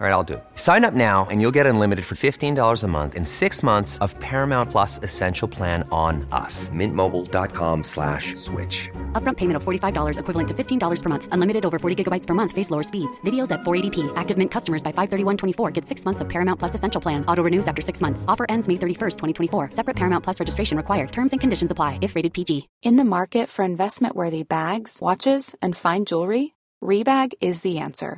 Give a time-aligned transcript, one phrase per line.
[0.00, 0.44] All right, I'll do it.
[0.54, 4.16] Sign up now and you'll get unlimited for $15 a month in six months of
[4.20, 6.68] Paramount Plus Essential Plan on us.
[6.68, 8.88] Mintmobile.com slash switch.
[9.20, 11.28] Upfront payment of $45 equivalent to $15 per month.
[11.32, 12.52] Unlimited over 40 gigabytes per month.
[12.52, 13.20] Face lower speeds.
[13.22, 14.12] Videos at 480p.
[14.14, 17.24] Active Mint customers by 531.24 get six months of Paramount Plus Essential Plan.
[17.26, 18.24] Auto renews after six months.
[18.28, 19.72] Offer ends May 31st, 2024.
[19.72, 21.10] Separate Paramount Plus registration required.
[21.10, 22.68] Terms and conditions apply if rated PG.
[22.82, 28.17] In the market for investment-worthy bags, watches, and fine jewelry, Rebag is the answer.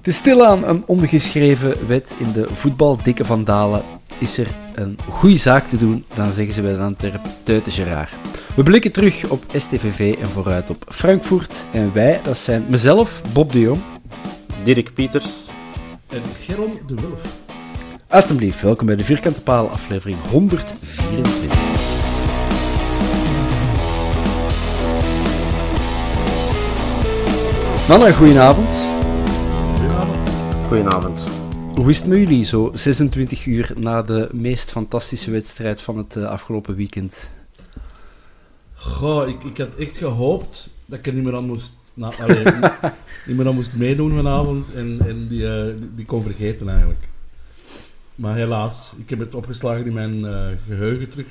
[0.00, 3.82] Het is stilaan een ongeschreven wet in de voetbaldikke vandalen.
[4.18, 8.12] Is er een goede zaak te doen, dan zeggen ze bij de Antwerp Teutesje raar.
[8.56, 11.64] We blikken terug op STVV en vooruit op Frankfurt.
[11.72, 13.80] En wij, dat zijn mezelf, Bob de Jong.
[14.64, 15.50] Dirk Pieters.
[16.08, 17.36] En Geron de Wulf.
[18.08, 21.58] Alsjeblieft, welkom bij de Vierkante Paal, aflevering 124.
[27.88, 28.99] Mannen, goedenavond.
[30.70, 31.26] Goedenavond.
[31.74, 36.16] Hoe is het met jullie zo 26 uur na de meest fantastische wedstrijd van het
[36.16, 37.30] eh, afgelopen weekend?
[38.74, 41.74] Goh, ik, ik had echt gehoopt dat ik er niet meer aan moest,
[42.20, 42.44] allee,
[43.26, 47.08] niet meer aan moest meedoen vanavond en, en die, eh, die, die kon vergeten eigenlijk.
[48.14, 51.26] Maar helaas, ik heb het opgeslagen in mijn eh, geheugen terug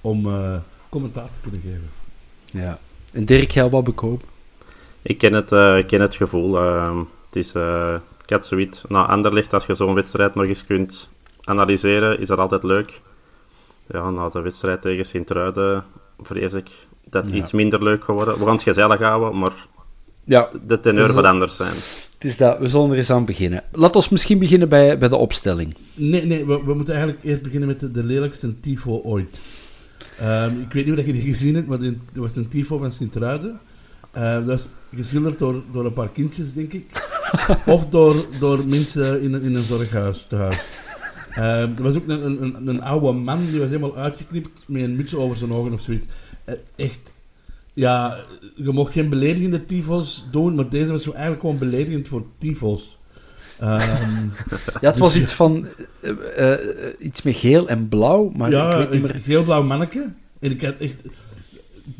[0.00, 0.56] om eh,
[0.88, 1.90] commentaar te kunnen geven.
[2.44, 2.78] Ja.
[3.12, 4.20] En Dirk, jij wat bekomen?
[5.02, 6.58] Ik ken het, eh, ik ken het gevoel.
[6.58, 7.94] ehm, het is, eh,
[8.28, 8.82] ik had zoiets.
[8.88, 11.08] Na Anderlecht, als je zo'n wedstrijd nog eens kunt
[11.44, 13.00] analyseren, is dat altijd leuk.
[13.92, 15.84] Ja, na de wedstrijd tegen Sint-Truiden
[16.20, 16.70] vrees ik
[17.10, 17.38] dat het Ja.
[17.40, 18.38] iets minder leuk geworden.
[18.38, 19.52] We gaan het gezellig houden, maar
[20.24, 21.74] Ja, de teneur wat anders zijn.
[22.14, 22.58] het is dat.
[22.58, 23.62] We zullen er eens aan beginnen.
[23.72, 25.74] Laat ons misschien beginnen bij, bij de opstelling.
[25.94, 29.40] Nee, nee we, we moeten eigenlijk eerst beginnen met de, de lelijkste tifo ooit.
[30.18, 32.92] Ehm, ik weet niet of je die gezien hebt, maar er was een tifo van
[32.92, 33.60] Sint-Truiden.
[34.10, 36.84] Eh, dat is geschilderd door, door een paar kindjes, denk ik.
[37.66, 40.72] of door, door mensen in, een- in een zorghuis, tehuis.
[41.30, 44.96] Ehm, er was ook een, een, een, oude man, die was helemaal uitgeknipt met een
[44.96, 46.06] muts over zijn ogen of zoiets.
[46.44, 47.22] Eh, echt,
[47.72, 48.16] ja,
[48.56, 52.98] je mocht geen beledigende tifos doen, maar deze was eigenlijk gewoon beledigend voor tifos.
[53.58, 53.80] Ehm,
[54.80, 55.20] Ja, het Dus was ja.
[55.20, 55.66] iets van...
[56.00, 59.20] eh, eh, iets met geel en blauw, maar ja, ik weet niet meer...
[59.22, 60.12] geel-blauw manneke.
[60.40, 61.02] En ik had echt...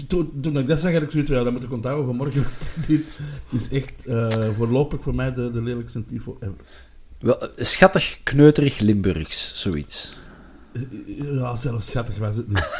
[0.07, 2.15] Toen, toen ik dat zag, had ik zoiets van, ja, dat moet ik onthouden voor
[2.15, 2.43] morgen.
[2.49, 3.05] want Dit
[3.51, 6.55] is echt eh, voorlopig voor mij de, de lelijkste tifo ever.
[7.19, 10.17] Wel, eh, schattig, kneuterig Limburgs, zoiets.
[11.17, 12.71] Ja, zelfs schattig was het niet.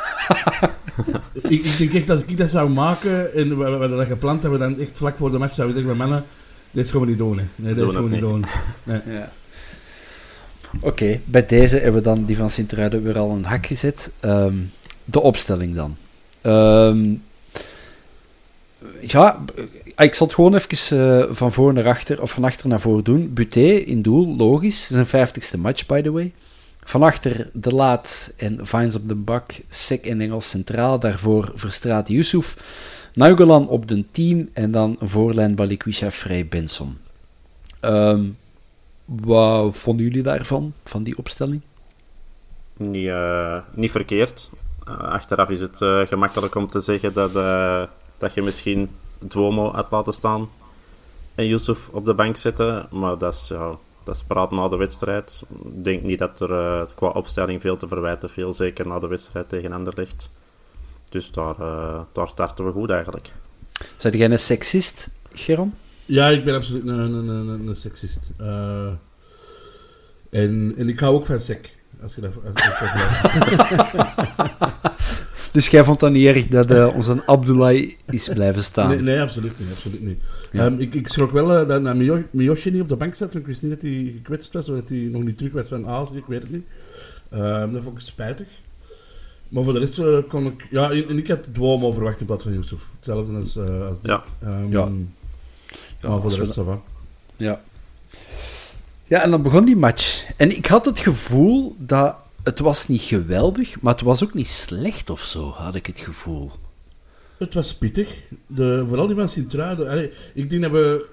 [1.53, 4.43] ik, ik denk echt dat ik dat zou maken en we, we hadden dat gepland
[4.43, 6.25] hebben, dan echt vlak voor de match zouden we zeggen, mannen,
[6.71, 7.39] dit gaan we niet doen.
[7.39, 7.45] Hè.
[7.57, 8.45] Nee, dit gaan we niet doen.
[8.83, 9.01] Nee.
[9.07, 9.33] Ja.
[10.81, 14.11] Oké, bij deze hebben we dan die van Sint-Truiden weer al een hak gezet.
[14.21, 14.57] Ehm,
[15.05, 15.97] de opstelling dan.
[16.41, 17.15] Ehm,
[19.01, 19.45] ja,
[19.97, 23.03] ik zal het gewoon even eh, van voor naar achter, of van achter naar voor
[23.03, 23.33] doen.
[23.35, 24.87] Buté in doel, logisch.
[24.87, 26.33] Zijn vijftigste match, by the way.
[26.81, 30.99] Van achter De Laat en Vines op de bak, Sek en Engels centraal.
[30.99, 32.57] Daarvoor Verstraat Yusuf.
[33.15, 36.99] Nainggolan op de team en dan voorlijn Balikwisha Frey Benson.
[37.81, 38.25] Ehm,
[39.05, 41.61] wat vonden jullie daarvan, van die opstelling?
[42.77, 44.51] Niet, eh, niet verkeerd.
[44.89, 47.83] Eh, achteraf is het eh, gemakkelijk om te zeggen dat, eh,
[48.19, 50.49] dat je misschien Duomo had laten staan
[51.39, 52.87] en Yusuf op de bank zetten.
[52.91, 55.43] Maar dat is, ja, dat is praat na de wedstrijd.
[55.65, 58.53] Ik denk niet dat er eh, qua opstelling veel te verwijten viel.
[58.53, 60.31] Zeker na de wedstrijd tegen Anderlecht.
[61.09, 63.33] Dus daar, eh, daar starten we goed eigenlijk.
[63.97, 65.75] Zijn jij een seksist, Geron?
[66.05, 68.31] Ja, ik ben absoluut een, een, een, een, een seksist.
[68.39, 68.93] Eh,
[70.31, 71.77] en, en ik hou ook van sec.
[72.03, 72.33] Als je dat...
[72.35, 74.07] Als, als dat
[75.53, 78.89] Dus jij vond dat niet erg dat eh, onze Abdullah is blijven staan?
[78.89, 79.69] Nee, nee, absoluut niet.
[79.73, 80.19] Absoluut niet.
[80.53, 83.33] Ehm, ik, ik schrok wel eh, dat, dat Miyo- Miyoshi niet op de bank zat.
[83.33, 85.69] want Ik wist niet dat hij gekwetst was, of dat hij nog niet terug was
[85.69, 86.65] van Azië, ik weet het niet.
[87.31, 88.47] Ehm, dat vond ik spijtig.
[89.49, 90.67] Maar voor de rest eh, kon ik...
[90.71, 92.83] Ja, en en ik had Duomo verwacht in plaats van Yusuf.
[92.97, 94.11] Hetzelfde als, eh als Dick.
[94.11, 94.23] Ja.
[94.43, 94.89] Ehm, Ja.
[96.09, 96.81] maar voor de rest, va.
[97.37, 97.61] Ja.
[99.09, 100.25] Ja, en dan begon die match.
[100.37, 104.47] En ik had het gevoel dat het was niet geweldig, maar het was ook niet
[104.49, 106.51] slecht of zo, had ik het gevoel.
[107.39, 108.09] Het was pittig.
[108.47, 109.89] De, vooral die van Sint-Truiden.
[109.89, 111.09] Allee, Ik denk dat we...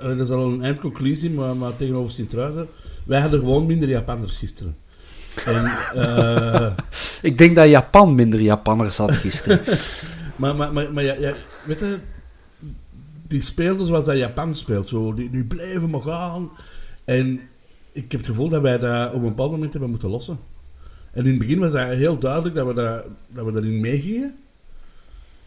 [0.00, 2.68] allee, dat is al een eindconclusie, maar, maar tegenover Sint-Truiden...
[3.04, 4.76] Wij hadden gewoon minder Japanners gisteren.
[5.44, 5.64] En,
[6.02, 6.72] eh,
[7.22, 9.60] Ik denk dat Japan minder Japanners had gisteren.
[10.36, 11.34] maar maar, maar, maar ja, ja,
[11.66, 11.98] weet je...
[13.28, 14.88] Die speelden zoals dat Japan speelt.
[14.88, 16.50] Zo, die, die bleven maar gaan.
[17.04, 17.40] En
[17.92, 20.38] ik heb het gevoel dat wij dat op een bepaald moment hebben moeten lossen.
[21.12, 24.36] En in het begin was dat heel duidelijk dat we, dat, dat we daarin meegingen.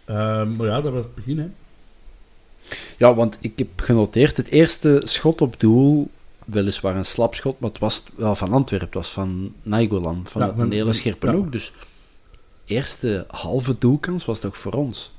[0.06, 1.48] Ehm, maar ja, dat was het begin, hè.
[2.98, 6.10] ja, want ik heb genoteerd, het eerste schot op doel,
[6.46, 10.48] weliswaar een slapschot, maar het was wel van Antwerpen, het was van Nainggolan, van Ja,
[10.48, 11.34] een van- hele scherpe ja.
[11.34, 11.52] hoek.
[11.52, 11.74] Dus
[12.66, 15.12] eerste halve doelkans was toch voor ons.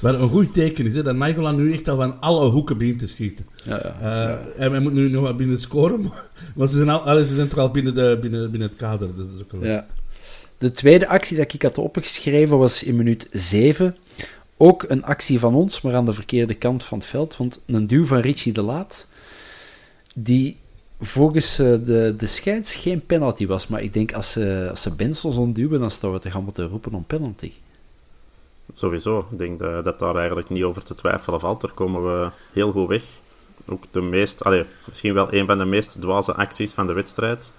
[0.00, 2.98] Wat een goed teken is, hè, dat Nainggolan nu echt al van alle hoeken begint
[2.98, 3.46] te schieten.
[3.64, 4.36] Ja, ja.
[4.56, 6.24] Eh, En wij moeten nu nog wat binnen scoren, maar,
[6.54, 9.08] maar ze, zijn al, allee, ze zijn toch al binnen, de, binnen, binnen het kader.
[9.08, 9.64] Dus dat is ook wel...
[9.70, 9.86] Ja.
[10.58, 13.96] De tweede actie dat ik had opgeschreven was in minuut 7.
[14.56, 17.36] Ook een actie van ons, maar aan de verkeerde kant van het veld.
[17.36, 19.06] Want een duw van Richie de Laat,
[20.14, 20.56] die
[21.00, 23.66] volgens eh, de, de scheids geen penalty was.
[23.66, 26.68] Maar ik denk als ze, als ze Bensels ontduwen, dan staan we te gaan moeten
[26.68, 27.52] roepen om penalty.
[28.74, 29.26] Sowieso.
[29.30, 31.60] Ik denk dat, dat daar eigenlijk niet over te twijfelen valt.
[31.60, 33.02] Daar komen we heel goed weg.
[33.68, 37.52] Ook de meest, allee, misschien wel een van de meest dwaze acties van de wedstrijd.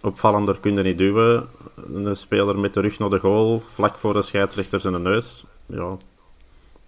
[0.00, 1.48] Opvallender kun je niet duwen.
[1.94, 5.44] Een speler met de rug naar de goal, vlak voor de scheidsrechter zijn neus.
[5.66, 5.96] Ja,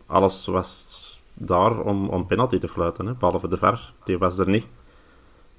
[0.06, 3.93] alles was daar om, om penalty te fluiten, hè, behalve de VAR.
[4.04, 4.66] Die was er niet.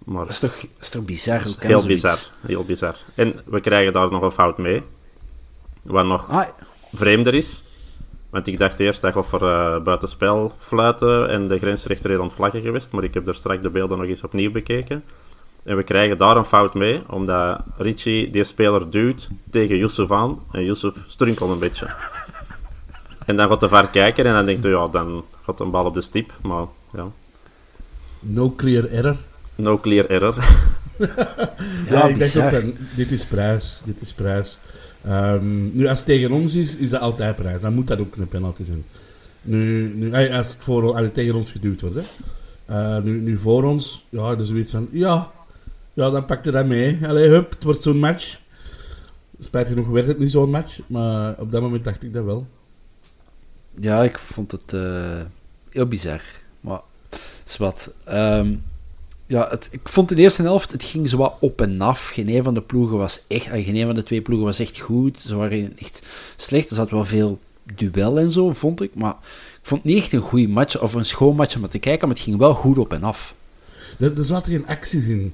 [0.06, 1.42] Maar Dat is toch, is toch bizar?
[1.42, 2.02] is heel zoiets?
[2.02, 2.96] bizar, heel bizar.
[3.16, 4.84] En we krijgen daar nog een fout mee.
[5.82, 6.48] Wat nog Ah,
[6.94, 7.64] vreemder is.
[8.34, 12.34] Want ik dacht eerst dat voor eh buitenspel fluiten en de grensrechter is aan het
[12.34, 12.92] vlaggen geweest.
[12.92, 15.04] Maar ik heb er straks de beelden nog eens opnieuw bekeken.
[15.64, 20.40] En we krijgen daar een fout mee, omdat Richie die speler duwt tegen Yusuf aan.
[20.52, 21.88] En Yusuf strunkelt een beetje.
[23.26, 25.86] En dan gaat de VAR kijken en dan denkt hij, ja, dan gaat een bal
[25.86, 26.32] op de stip.
[26.42, 27.08] Maar ja,
[28.20, 29.16] No clear error.
[29.56, 30.36] no clear error.
[31.90, 32.44] Ja, ik dacht bizar.
[32.46, 34.60] ook van, dit is prijs, dit is prijs.
[35.04, 37.62] Ehm, nu, als het tegen ons is, is dat altijd prijs.
[37.62, 38.84] Dan moet dat ook een penalty zijn.
[39.42, 42.04] Nu, nu als het voor, allee, tegen ons geduwd wordt, hè.
[42.66, 45.32] Eh, nu, nu voor ons, ja, dus zoiets van, ja,
[45.94, 47.00] ja, dan pak je dat mee.
[47.08, 48.40] Allee, hup, het wordt zo'n match.
[49.40, 52.48] Spijt genoeg werd het niet zo'n match, maar op dat moment dacht ik dat wel.
[53.80, 55.22] Ja, ik vond het eh,
[55.70, 56.22] heel bizar.
[56.62, 56.82] Maar,
[57.44, 57.90] zwart.
[58.06, 58.54] Ehm
[59.34, 62.08] ja, het, ik vond in de eerste helft, het ging zo wat op en af.
[62.08, 64.60] Geen een van de ploegen was echt, eh, geen een van de twee ploegen was
[64.60, 65.20] echt goed.
[65.20, 66.02] Ze waren echt
[66.36, 66.70] slecht.
[66.70, 67.40] Er zat wel veel
[67.76, 68.96] duel en zo, vond ik.
[68.96, 69.16] Maar
[69.62, 72.08] ik vond het niet echt een goede match of een schoon match om te kijken,
[72.08, 73.36] maar het ging wel goed op en af.
[74.00, 75.34] Er, er zaten geen acties in.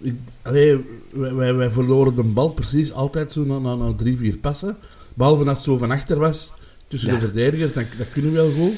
[0.00, 4.16] Ik, allee, wij, wij, wij verloren de bal precies altijd zo na, na, na drie,
[4.18, 4.76] vier passen.
[5.14, 6.52] Behalve als het zo van achter was,
[6.88, 7.18] tussen Ja.
[7.18, 8.74] de verdedigers, dan, dat kunnen we wel goed.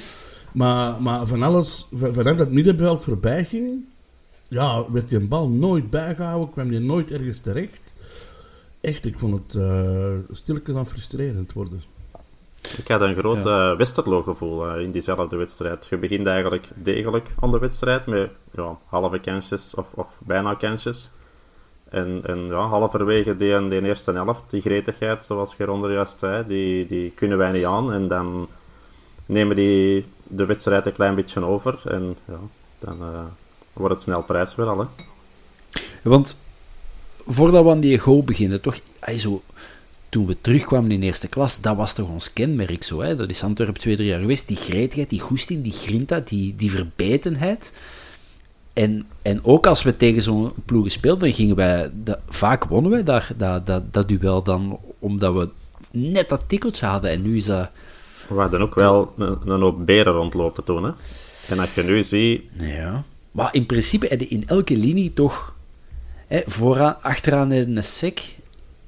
[0.53, 3.85] Maar, maar van alles, van- vanaf dat middenveld voorbij ging,
[4.53, 7.95] ja, werd die bal nooit bijgehouden, kwam die nooit ergens terecht.
[8.81, 11.83] Echt, ik vond het uh, stilletjes aan frustrerend worden.
[12.77, 15.87] Ik had een groot eh, Westerlo-gevoel eh, in diezelfde wedstrijd.
[15.91, 21.11] Je begint eigenlijk degelijk aan de wedstrijd met ja, halve kansjes of, of bijna kansjes.
[21.89, 26.87] En, en ja, halverwege die, die eerste helft, die gretigheid, zoals Geronder juist zei, die,
[26.87, 27.93] die kunnen wij niet aan.
[27.93, 28.49] En dan
[29.27, 31.81] nemen die de wedstrijd een klein beetje over.
[31.85, 32.39] En ja,
[32.79, 33.25] dan eh,
[33.73, 34.79] wordt het snel prijs weer al.
[34.79, 34.87] Hè.
[36.03, 36.37] Want
[37.27, 39.43] voordat we aan die goal beginnen, toch, ay, zo,
[40.09, 43.01] toen we terugkwamen in eerste klas, dat was toch ons kenmerk zo.
[43.01, 43.17] Hè?
[43.17, 44.49] Dat is Antwerpen twee, drie jaar geweest.
[44.49, 47.73] Die gretigheid, die goesting, die grinta, die, die verbetenheid.
[48.73, 51.91] En, en ook als we tegen zo'n ploeg speelden, gingen wij...
[51.95, 55.49] Dat, vaak wonnen wij daar, dat, dat, dat duel dan, omdat we
[55.91, 57.11] net dat tikkeltje hadden.
[57.11, 57.69] En nu is dat...
[58.29, 60.85] We hadden ook wel een, een hoop beren rondlopen toen.
[60.85, 60.91] Hè.
[61.49, 63.05] En als je nu ziet, Ja.
[63.33, 65.55] Maar in principe heb je in elke linie toch...
[66.27, 68.21] Hè, vooraan, achteraan een sec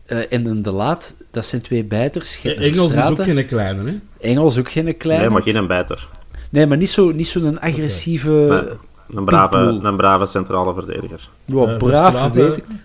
[0.06, 1.14] eh, en een de laat.
[1.30, 2.40] Dat zijn twee bijters.
[2.42, 3.96] Een Engels is ook geen kleine, hè?
[4.20, 5.24] Engels ook geen kleine.
[5.24, 6.08] nee, maar geen een bijter.
[6.50, 8.78] Nee, maar niet zo'n niet zo een agressieve...
[9.14, 11.28] Een brave, een brave centrale verdediger.
[11.44, 12.32] Ja, Eh, braaf,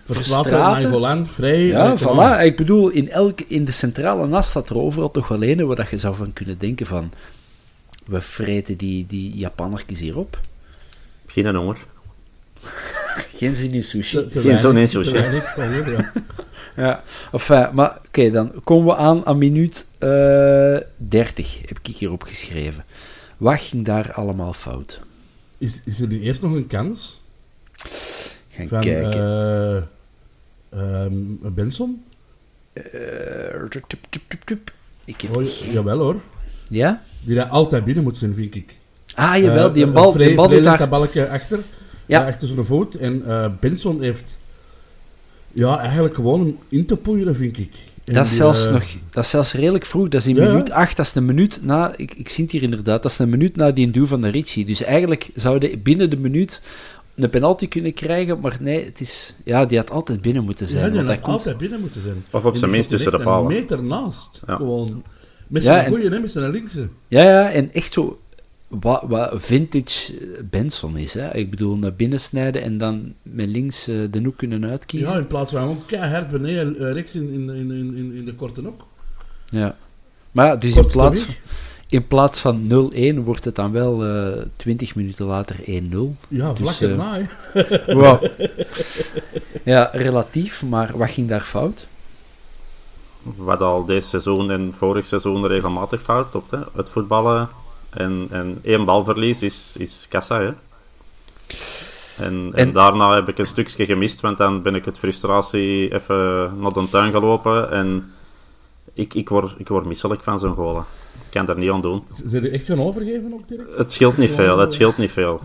[0.04, 0.52] Verstraeten.
[0.52, 1.66] Nainggolan, vrij.
[1.66, 2.44] Ja, eh, voilà.
[2.44, 5.76] Ik bedoel, in, elk, in de centrale nas staat er overal toch wel een waar
[5.76, 7.10] dat je zou van kunnen denken van...
[8.06, 10.38] We vreten die, die Japannertjes hier op.
[11.30, 11.76] Geen honger.
[13.34, 14.16] Geen zin in sushi.
[14.16, 15.12] Te, te Geen zo'n weinig- sushi.
[15.56, 16.12] weinig ja.
[16.76, 22.10] Ja, enfin, maar oké, dan komen we aan aan minuut eh 30, heb ik hier
[22.12, 22.84] opgeschreven.
[23.36, 25.00] Wat ging daar allemaal fout?
[25.58, 27.20] Is, is er die eerst nog een kans?
[28.50, 29.12] Gaan Van kijken.
[30.70, 31.14] eh, ehm,
[31.54, 32.04] Benson?
[32.72, 32.82] Eh,
[33.68, 34.72] tup, tup, tup, tup, tup.
[35.04, 36.20] Ik heb Oh, geen- jawel hoor.
[36.68, 37.02] Ja?
[37.22, 38.74] Die daar altijd binnen moet zijn, vind ik.
[39.14, 40.78] Ah, jawel, Eh, die eh, bal, Vrij- die bal doet daar...
[40.78, 41.58] dat balkje achter.
[42.06, 42.26] Ja.
[42.26, 42.94] achter zijn voet.
[42.94, 44.38] En eh, Benson heeft...
[45.52, 47.72] Ja, eigenlijk gewoon hem in te poeieren, vind ik.
[48.04, 50.08] En Dat is, die, zelfs eh, nog, dat is zelfs redelijk vroeg.
[50.08, 50.48] Dat is in Ja, ja.
[50.48, 50.96] minuut 8.
[50.96, 51.92] Dat is een minuut na...
[51.96, 53.02] Ik, ik zie het hier inderdaad.
[53.02, 54.64] Dat is een minuut na die duw van de Ricci.
[54.66, 56.60] Dus eigenlijk zouden binnen de minuut
[57.14, 58.40] een penalty kunnen krijgen.
[58.40, 59.34] Maar nee, het is...
[59.44, 60.84] Ja, die had altijd binnen moeten zijn.
[60.84, 62.16] Ja, die had dat komt- altijd binnen moeten zijn.
[62.30, 63.50] Of op zijn minst tussen de palen.
[63.50, 64.42] Een meter naast.
[64.46, 64.56] Ja.
[64.56, 65.02] Gewoon.
[65.46, 66.88] Met Ja, zijn en- goeie, hè, met zijn linkse.
[67.08, 68.18] Ja, ja, en echt zo...
[68.70, 70.12] Wat, wat vintage
[70.50, 71.34] Benson is, hè.
[71.34, 75.08] Ik bedoel, naar binnen snijden en dan met links eh, de hoek kunnen uitkiezen.
[75.08, 78.62] Ja, in plaats van gewoon keihard beneden, eh, rechts in, in, in, in, de korte
[78.62, 78.86] nok.
[79.48, 79.76] Ja.
[80.32, 81.36] Maar ja, dus in plaats, weg.
[81.88, 85.64] in plaats van 0-1 wordt het dan wel eh 20 minuten later 1-0.
[86.28, 87.18] Ja, vlak Dus, erna.
[88.00, 88.24] Wow.
[89.62, 91.86] Ja, relatief, maar wat ging daar fout?
[93.22, 96.50] Wat al deze seizoen en vorig seizoen regelmatig fout op.
[96.50, 96.58] Hè.
[96.76, 97.48] Het voetballen
[97.90, 100.40] en, en één balverlies is, is kassa.
[100.40, 100.46] Hè.
[102.24, 105.94] En, en, En- daarna heb ik een stukje gemist, want dan ben ik het frustratie
[105.94, 107.70] even naar de tuin gelopen.
[107.70, 108.12] En
[108.94, 110.84] ik, ik, word, ik word misselijk van zo'n golen.
[111.26, 112.04] Ik kan daar niet aan doen.
[112.24, 113.76] Zijn die echt gaan overgeven ook direct?
[113.76, 115.40] Het scheelt niet veel, het scheelt niet veel.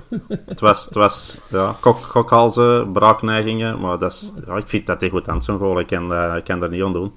[0.46, 5.00] Het was, het was ja, kok, kokhalzen, braakneigingen, maar dat is, ja, ik vind dat
[5.00, 5.80] hij goed aan zo'n goal.
[5.80, 7.14] Ik kan, eh, ik kan daar niet aan doen.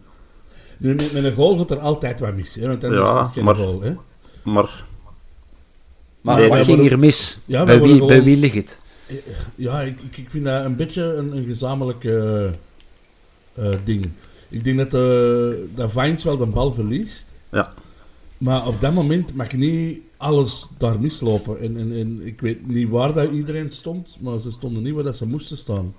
[0.79, 2.67] Nu, Met, met een goal gaat er altijd wat mis, hè.
[2.67, 3.95] Want dan Ja, is het geen maar- goal, hè.
[4.43, 4.85] Maar
[6.21, 7.39] Maar wat ging er mis?
[7.45, 8.81] Ja, bij, wie, bij ligt het?
[9.55, 14.09] Ja, ik, vind dat een beetje een, een gezamenlijk eh, eh, ding.
[14.49, 17.35] Ik denk dat, eh dat Vines wel de bal verliest.
[17.51, 17.73] Ja.
[18.39, 21.61] Maar op dat moment mag niet alles daar mislopen.
[21.61, 25.05] En, en, en ik weet niet waar dat iedereen stond, maar ze stonden niet waar
[25.05, 25.95] dat ze moesten staan.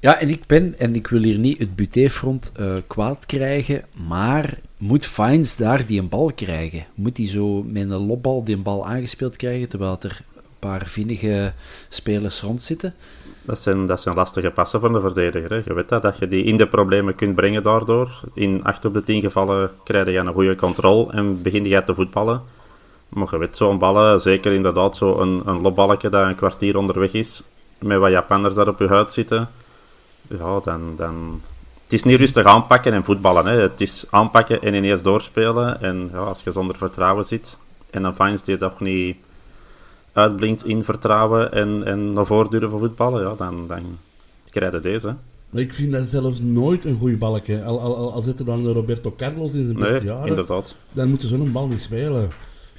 [0.00, 4.60] Ja, en ik ben, en ik wil hier niet het butéfront eh kwaad krijgen, maar
[4.80, 6.86] moet Fines daar die een bal krijgen?
[6.94, 10.86] Moet hij zo met een lopbal die een bal aangespeeld krijgen, terwijl er een paar
[10.86, 11.52] vinnige
[11.88, 12.94] spelers rondzitten?
[13.42, 15.62] dat zijn, dat zijn lastige passen van de verdediger.
[15.64, 18.20] Je weet dat, dat je die in de problemen kunt brengen daardoor.
[18.34, 21.94] In 8 op de 10 gevallen krijg je een goede controle en begin je te
[21.94, 22.42] voetballen.
[23.08, 27.42] Maar je weet, zo'n ballen, zeker inderdaad zo'n een lopballetje dat een kwartier onderweg is,
[27.78, 29.48] met wat Japanners daar op je huid zitten,
[30.28, 30.94] ja, dan...
[30.96, 31.40] dan
[31.90, 33.46] het is niet rustig aanpakken en voetballen.
[33.46, 33.60] Hè.
[33.60, 35.82] Het is aanpakken en ineens doorspelen.
[35.82, 37.56] En ja, als je zonder vertrouwen zit
[37.90, 39.16] en dan Vines die toch niet
[40.12, 43.98] uitblinkt in vertrouwen en, en naar voren durven voetballen, ja, dan, dan
[44.50, 45.14] krijg je deze.
[45.50, 47.62] Maar ik vind dat zelfs nooit een goede balkje.
[47.64, 50.74] Al, al, al, al zit er dan Roberto Carlos in zijn beste Nee, jaren, inderdaad.
[50.92, 52.28] dan moeten ze zo'n bal niet spelen.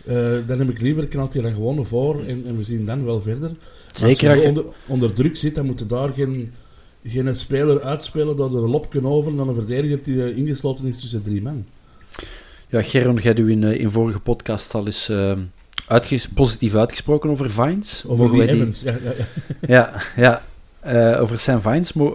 [0.06, 0.15] Eh,
[0.48, 3.06] dan heb ik liever, knalt hij dan gewoon naar voren en, en we zien dan
[3.06, 3.51] wel verder.
[3.94, 6.53] Zeker als als je onder, onder druk zit, dan moet je daar geen,
[7.03, 11.00] geen speler uitspelen door de lop kunnen over dan een verdediger die eh, ingesloten is
[11.00, 11.65] tussen drie man.
[12.70, 15.31] Ja, Geron, jij u in, eh, in vorige podcast al eens eh,
[15.88, 18.03] uitges- positief uitgesproken over Vines.
[18.08, 18.81] Over die- Evans.
[18.81, 19.12] Ja, ja,
[19.67, 19.91] ja.
[20.15, 20.41] Ja,
[20.84, 21.17] ja.
[21.17, 21.93] Over Sam Vines.
[21.93, 22.12] Maar,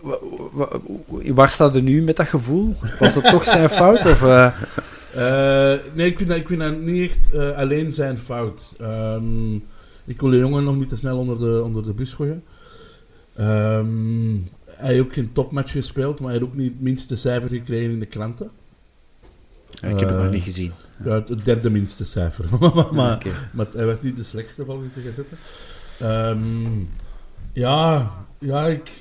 [0.00, 0.18] wa-
[0.52, 0.68] wa-
[1.06, 2.74] wa- waar staat er nu met dat gevoel?
[2.98, 4.06] Was dat toch zijn fout?
[4.06, 4.20] Of,
[5.94, 8.74] nee, ik vind, dat, ik vind dat niet echt alleen zijn fout.
[8.80, 9.54] Ehm,
[10.04, 12.42] ik wil de jongen nog niet te snel onder de, onder de bus gooien.
[13.34, 14.34] Ehm,
[14.66, 17.90] hij heeft ook geen topmatch gespeeld, maar hij heeft ook niet het minste cijfer gekregen
[17.90, 18.50] in de kranten.
[19.74, 20.72] ik heb het Eh, nog niet gezien.
[21.04, 22.44] Ja, het derde minste cijfer.
[22.60, 23.30] maar, maar, Oké.
[23.52, 25.36] maar hij was niet de slechtste volgens de gazetten.
[26.00, 26.80] Ehm,
[27.52, 28.92] ja, ja, ik,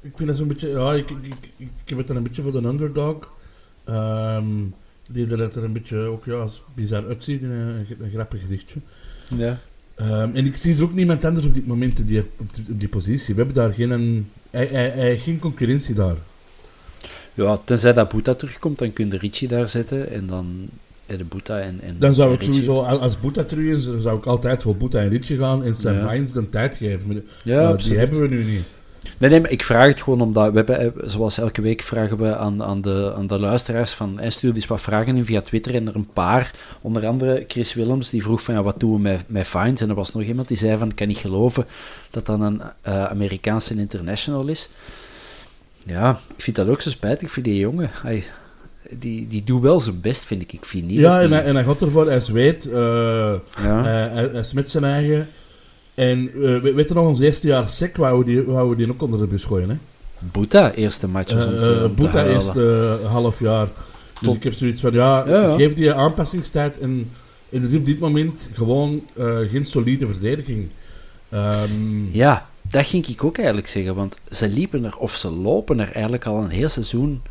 [0.00, 0.68] ik vind dat zo'n beetje...
[0.68, 3.30] Ja, ik, ik, ik, ik heb het dan een beetje voor de underdog.
[3.84, 4.46] Ehm,
[5.08, 7.42] die er er een beetje ook ja, bizar uitziet.
[7.42, 8.80] Een, een, een grappig gezichtje.
[9.36, 9.58] Ja.
[9.94, 12.64] Ehm, en ik zie er ook niemand anders op dit moment op die, op die,
[12.70, 13.34] op die positie.
[13.34, 14.26] We hebben daar geen...
[14.50, 16.16] Heeft geen concurrentie daar.
[17.34, 20.10] ja, tenzij dat Boeta terugkomt, dan kun je Richie daar zetten.
[20.10, 20.68] En dan
[21.06, 22.54] de Boeta en, en Dan zou ik Richie.
[22.62, 25.94] sowieso, als- Boeta terug is, zou ik altijd voor Boeta en Ritchie gaan en Sam
[25.94, 26.08] Ja.
[26.10, 27.06] Vines de tijd geven.
[27.08, 28.62] Maar, Ja, eh, die hebben we nu niet.
[29.18, 32.18] Nee, nee, maar ik vraag het gewoon omdat we hebben, eh, zoals elke week vragen
[32.18, 35.40] we aan, aan, de, aan de luisteraars van, en stuur eens wat vragen in via
[35.40, 38.92] Twitter en er een paar, onder andere Chris Willems, die vroeg van, ja, wat doen
[38.92, 39.80] we met, met fines?
[39.80, 41.66] En er was nog iemand die zei van, ik kan niet geloven
[42.10, 44.68] dat dat een uh, Amerikaanse international is.
[45.86, 47.90] Ja, ik vind dat ook zo spijtig voor die jongen.
[47.92, 48.24] Hij,
[48.90, 50.52] die, die doet wel zijn best, vind ik.
[50.52, 52.74] Ik vind niet ja, dat en, hij, en hij gaat ervoor, hij zweet, eh,
[53.62, 53.82] Ja.
[53.82, 55.28] hij, hij, hij smet zijn eigen.
[55.94, 58.84] En eh, we- weet je nog, ons eerste jaar sec, wouden we die, wouden we
[58.84, 59.76] die ook onder de bus gooien, hè?
[60.18, 63.66] Boeta, eerste match Eh, eh, om te Boeta eerste eh, half jaar.
[63.66, 65.54] Dus Tot- ik heb zoiets van, ja, Ja, ja.
[65.56, 67.10] geef die aanpassingstijd en,
[67.50, 70.68] en dus op dit moment gewoon eh, geen solide verdediging.
[71.28, 75.80] Ehm, Ja, dat ging ik ook eigenlijk zeggen, want ze liepen er, of ze lopen
[75.80, 77.22] er eigenlijk al een heel seizoen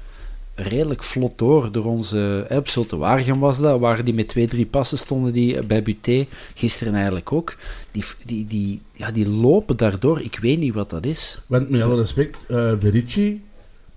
[0.62, 1.72] redelijk vlot door.
[1.72, 5.84] Door onze, Waregem was dat, waar die met twee, drie passen stonden die eh, bij
[5.84, 7.56] Buté, gisteren eigenlijk ook.
[7.92, 11.42] Die, die, die, ja, die lopen daardoor, ik weet niet wat dat is.
[11.48, 13.44] Want met alle respect, eh de Ricci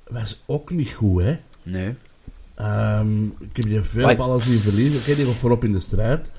[0.09, 1.37] was ook niet goed, hè?
[1.63, 1.95] Nee.
[2.55, 5.01] Ehm, ik heb je veel ballen zien verliezen.
[5.01, 6.31] Oké, die was voorop in de strijd.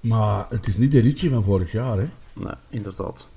[0.00, 2.08] Maar het is niet de Ricci van vorig jaar, hè?
[2.32, 3.28] Nee, inderdaad.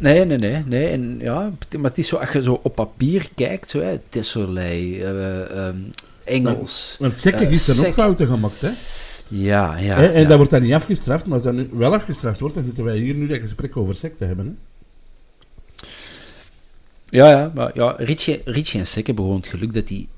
[0.00, 0.86] Nee, nee, nee, nee.
[0.88, 5.66] En ja, maar het is zo, als je zo op papier kijkt, zo, hè, eh,
[5.66, 5.76] ehm,
[6.24, 6.96] Engels.
[6.98, 8.70] Want Sekke Eh, gisteren ook Sek- fouten gemaakt, hè?
[9.28, 9.96] Ja, ja.
[9.96, 10.28] Hè, en ja.
[10.28, 12.96] dat wordt dan niet afgestraft, maar als dat nu wel afgestraft wordt, dan zitten wij
[12.96, 14.52] hier nu dat gesprek over sec te hebben, hè?
[17.06, 20.08] Ja, ja, maar ja, Richie, Richie en Sek hebben gewoon het geluk dat die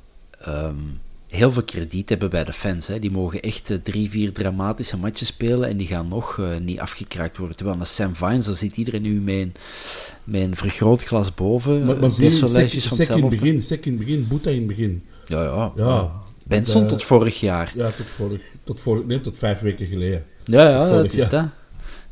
[1.33, 2.87] heel veel krediet hebben bij de fans.
[2.87, 2.99] Hè.
[2.99, 6.81] Die mogen echt eh, drie, vier dramatische matches spelen en die gaan nog eh, niet
[6.81, 7.57] afgekraakt worden.
[7.57, 9.53] Terwijl naar Sam Vines, daar zit iedereen nu met een,
[10.25, 11.85] met een vergrootglas boven.
[11.85, 14.57] Maar, maar sec, Tessolijstjes van sec in het begin, sec in het begin, Boeta in
[14.57, 15.03] het begin.
[15.27, 15.73] Ja, ja.
[15.77, 16.13] Ja.
[16.47, 17.73] Benson Eh, tot vorig jaar.
[17.75, 20.25] Ja, tot vorig, tot vorig, nee, tot vijf weken geleden.
[20.45, 21.47] Ja, ja, Dat is dat.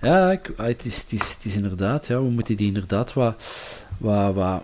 [0.03, 3.13] Ja, ik, ah, het, is, het, is, het is inderdaad, ja, we moeten die inderdaad
[3.13, 3.43] wat,
[3.99, 4.63] wat, wat,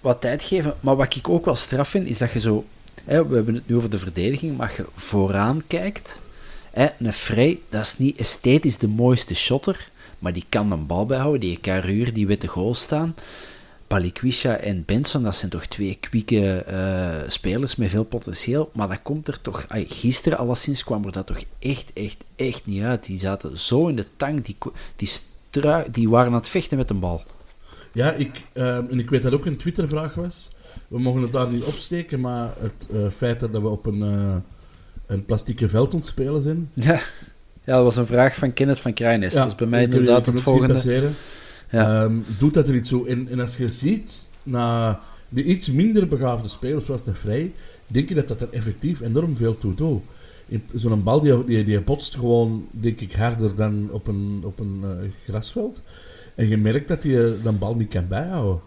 [0.00, 0.74] wat tijd geven.
[0.80, 2.64] Maar wat ik ook wel straf vind, is dat je zo...
[3.04, 6.20] We hebben het nu over de verdediging, maar als je vooraan kijkt...
[6.70, 9.88] Hè, Frey, dat is niet esthetisch de mooiste shotter,
[10.18, 13.14] maar die kan een bal bijhouden, die ruur, die witte goal staan.
[13.86, 18.70] Palikwisha en Benson, dat zijn toch twee kwieke eh, spelers met veel potentieel.
[18.72, 19.64] Maar dat komt er toch...
[19.68, 23.04] ai, gisteren alleszins kwam er dat toch echt, echt, echt niet uit.
[23.04, 24.56] Die zaten zo in de tang, die,
[24.96, 25.10] die,
[25.90, 27.22] die waren aan het vechten met een bal.
[27.92, 30.50] Ja, ik, ehm, en ik weet dat ook een Twittervraag was.
[30.88, 34.36] We mogen het daar niet opsteken, maar het eh, feit dat we op een, eh
[35.06, 36.70] een plastieke veld ontspelen zijn.
[36.74, 37.00] Ja.
[37.64, 39.32] ja, dat was een vraag van Kenneth van Krijnes.
[39.32, 40.72] dat is bij mij inderdaad het volgende.
[40.72, 41.14] passeren.
[41.70, 42.02] Ja.
[42.02, 43.04] Ehm, doet dat er iets zo?
[43.04, 47.52] En, en als je ziet, na de iets minder begaafde spelers, zoals de Vrij,
[47.86, 50.02] denk je dat dat er effectief enorm veel toe doet.
[50.74, 54.80] Zo'n bal die, die, die botst gewoon, denk ik, harder dan op een, op een
[54.82, 55.82] eh, grasveld.
[56.34, 58.60] En je merkt dat hij de bal niet kan bijhouden.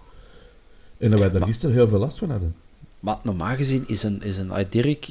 [1.00, 2.56] En dat wij daar Maar- gisteren heel veel last van hadden.
[3.00, 5.04] Maar normaal gezien is een, is een ah, Dirk,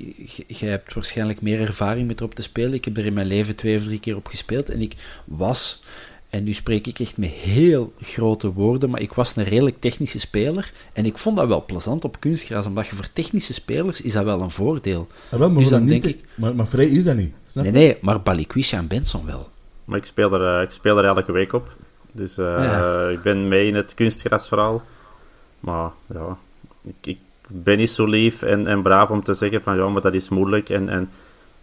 [0.47, 2.73] jij hebt waarschijnlijk meer ervaring met erop te spelen.
[2.73, 4.71] Ik heb er in mijn leven twee of drie keer op gespeeld.
[4.71, 5.83] En ik was,
[6.31, 10.21] en nu spreek ik echt met heel grote woorden, maar ik was een redelijk technische
[10.21, 10.73] speler.
[10.93, 14.25] En ik vond dat wel plezant op kunstgras, omdat je voor technische spelers is dat
[14.25, 15.07] wel een voordeel.
[15.31, 17.33] Ah, wel, maar, Dus dan denk te- maar, maar Vrij is dat niet.
[17.47, 19.49] Snap Nee, nee, maar Balikwisha en Benson wel.
[19.85, 21.77] Maar ik speel er, eh, ik speel er elke week op.
[22.13, 23.09] Dus eh, Ja.
[23.09, 24.83] ik ben mee in het kunstgrasverhaal.
[25.61, 26.37] Maar ja,
[26.83, 30.03] ik, ik ben niet zo lief en, en braaf om te zeggen van ja, maar
[30.03, 30.69] dat is moeilijk.
[30.69, 31.11] En, en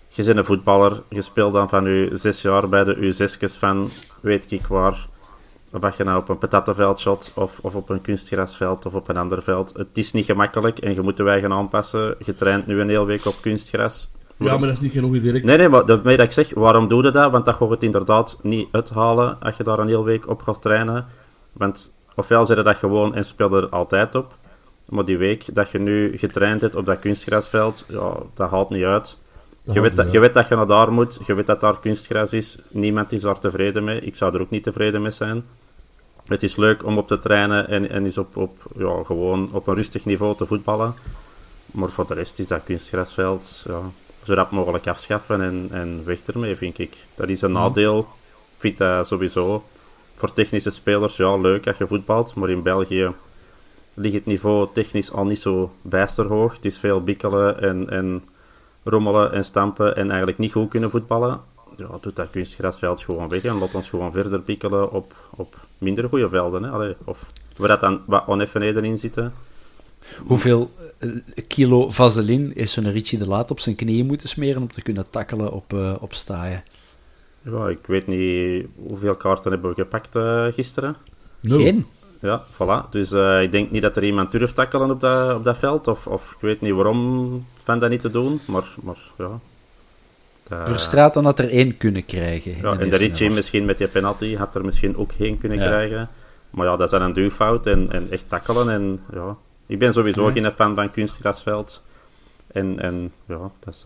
[0.10, 3.90] je bent een voetballer, je speelt dan van je zes jaar bij de U6's van
[4.22, 5.08] weet ik waar.
[5.72, 9.10] Of dat je nou op een patattenveld shot, of, of op een kunstgrasveld, of op
[9.10, 9.74] een ander veld.
[9.78, 12.16] Het is niet gemakkelijk en je moet de wij gaan aanpassen.
[12.20, 14.10] Je traint nu een hele week op kunstgras.
[14.38, 15.46] Ja, maar dat is niet genoeg direct.
[15.46, 17.32] Nee, nee, maar daarmee dat ik zeg, waarom doe je dat?
[17.32, 20.62] Want dat gaat het inderdaad niet uithalen als je daar een hele week op gaat
[20.62, 21.06] trainen.
[21.54, 24.36] Want ofwel je dat gewoon en speel er altijd op.
[24.90, 28.84] Maar die week dat je nu getraind hebt op dat kunstgrasveld, ja, dat haalt niet
[28.84, 29.18] uit.
[29.64, 32.34] Je weet, dat, je weet dat je naar daar moet, je weet dat daar kunstgras
[32.34, 32.58] is.
[32.70, 34.00] Niemand is daar tevreden mee.
[34.00, 35.44] Ik zou er ook niet tevreden mee zijn.
[36.26, 39.68] Het is leuk om op te trainen en, en is op, op, ja, gewoon op
[39.68, 40.96] een rustig niveau te voetballen.
[41.66, 43.82] Maar voor de rest is dat kunstgrasveld ja,
[44.24, 46.98] zo rap mogelijk afschaffen en, en weg ermee, vind ik.
[47.16, 48.00] Dat is een nadeel.
[48.00, 49.64] Ik vind dat sowieso
[50.16, 52.36] voor technische spelers ja, leuk als je voetbalt.
[52.36, 53.12] Maar in België
[53.94, 56.56] ligt het niveau technisch al niet zo bijster hoog.
[56.56, 58.24] Het is veel bikkelen en, en
[58.84, 61.40] rommelen en stampen en eigenlijk niet goed kunnen voetballen.
[61.78, 66.10] Ja, doet dat kunstgrasveld gewoon weg en laat ons gewoon verder bikkelen op, op minder
[66.10, 66.64] goede velden.
[66.64, 66.94] Hè.
[67.04, 67.26] Of
[67.58, 69.34] waar dat dan wat oneffenheden in zitten.
[70.26, 71.10] Hoeveel eh,
[71.48, 75.10] kilo vaseline is zo'n Richie de Laat op zijn knieën moeten smeren om te kunnen
[75.10, 76.64] tackelen op, eh, op staaien?
[77.52, 80.96] Ja, ik weet niet hoeveel kaarten hebben we gepakt eh, gisteren.
[81.44, 81.86] Geen?
[82.22, 82.90] Ja, voilà.
[82.90, 85.88] Dus uh, ik denk niet dat er iemand durft tackelen op dat, op dat veld.
[85.88, 88.40] Of, of ik weet niet waarom van dat niet te doen.
[88.46, 89.40] Maar, maar ja.
[90.52, 92.58] Uh, Verstraat dan had er één kunnen krijgen.
[92.62, 96.10] Ja, en de Ritchie misschien met die penalty had er misschien ook geen kunnen krijgen.
[96.50, 98.70] Maar ja, dat is een duwfout en, en echt tackelen.
[98.70, 99.38] En, ja.
[99.66, 101.84] Ik ben sowieso geen fan van kunstgrasveld.
[102.48, 103.84] En, en ja, dat is...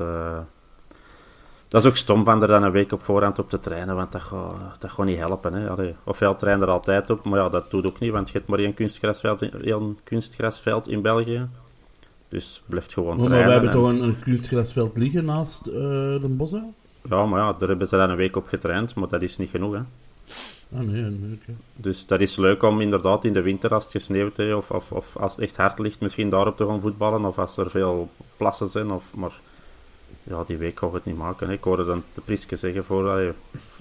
[1.69, 4.11] Dat is ook stom van er dan een week op voorhand op te trainen, want
[4.11, 5.53] dat gaat, dat gaat niet helpen.
[5.53, 5.69] Hè.
[5.69, 8.49] Allee, ofwel train er altijd op, maar ja, dat doet ook niet, want je hebt
[8.49, 11.47] maar één kunstgrasveld in, één kunstgrasveld in België.
[12.29, 13.49] Dus blijft gewoon maar, trainen.
[13.49, 16.73] Maar we hebben toch een, een, kunstgrasveld liggen naast uh, de bossen?
[17.09, 19.49] Ja, maar ja, daar hebben ze dan een week op getraind, maar dat is niet
[19.49, 19.73] genoeg.
[19.73, 19.79] Hè.
[20.77, 21.55] Ah, nee, nee okay.
[21.75, 24.91] Dus dat is leuk om inderdaad in de winter, als het gesneeuwd heeft, of, of,
[24.91, 28.09] of als het echt hard ligt, misschien daarop te gaan voetballen, of als er veel
[28.37, 29.39] plassen zijn, of, maar
[30.23, 31.47] ja, die week we het niet maken.
[31.47, 31.53] Hè.
[31.53, 33.33] Ik hoorde dan de Priske zeggen voor,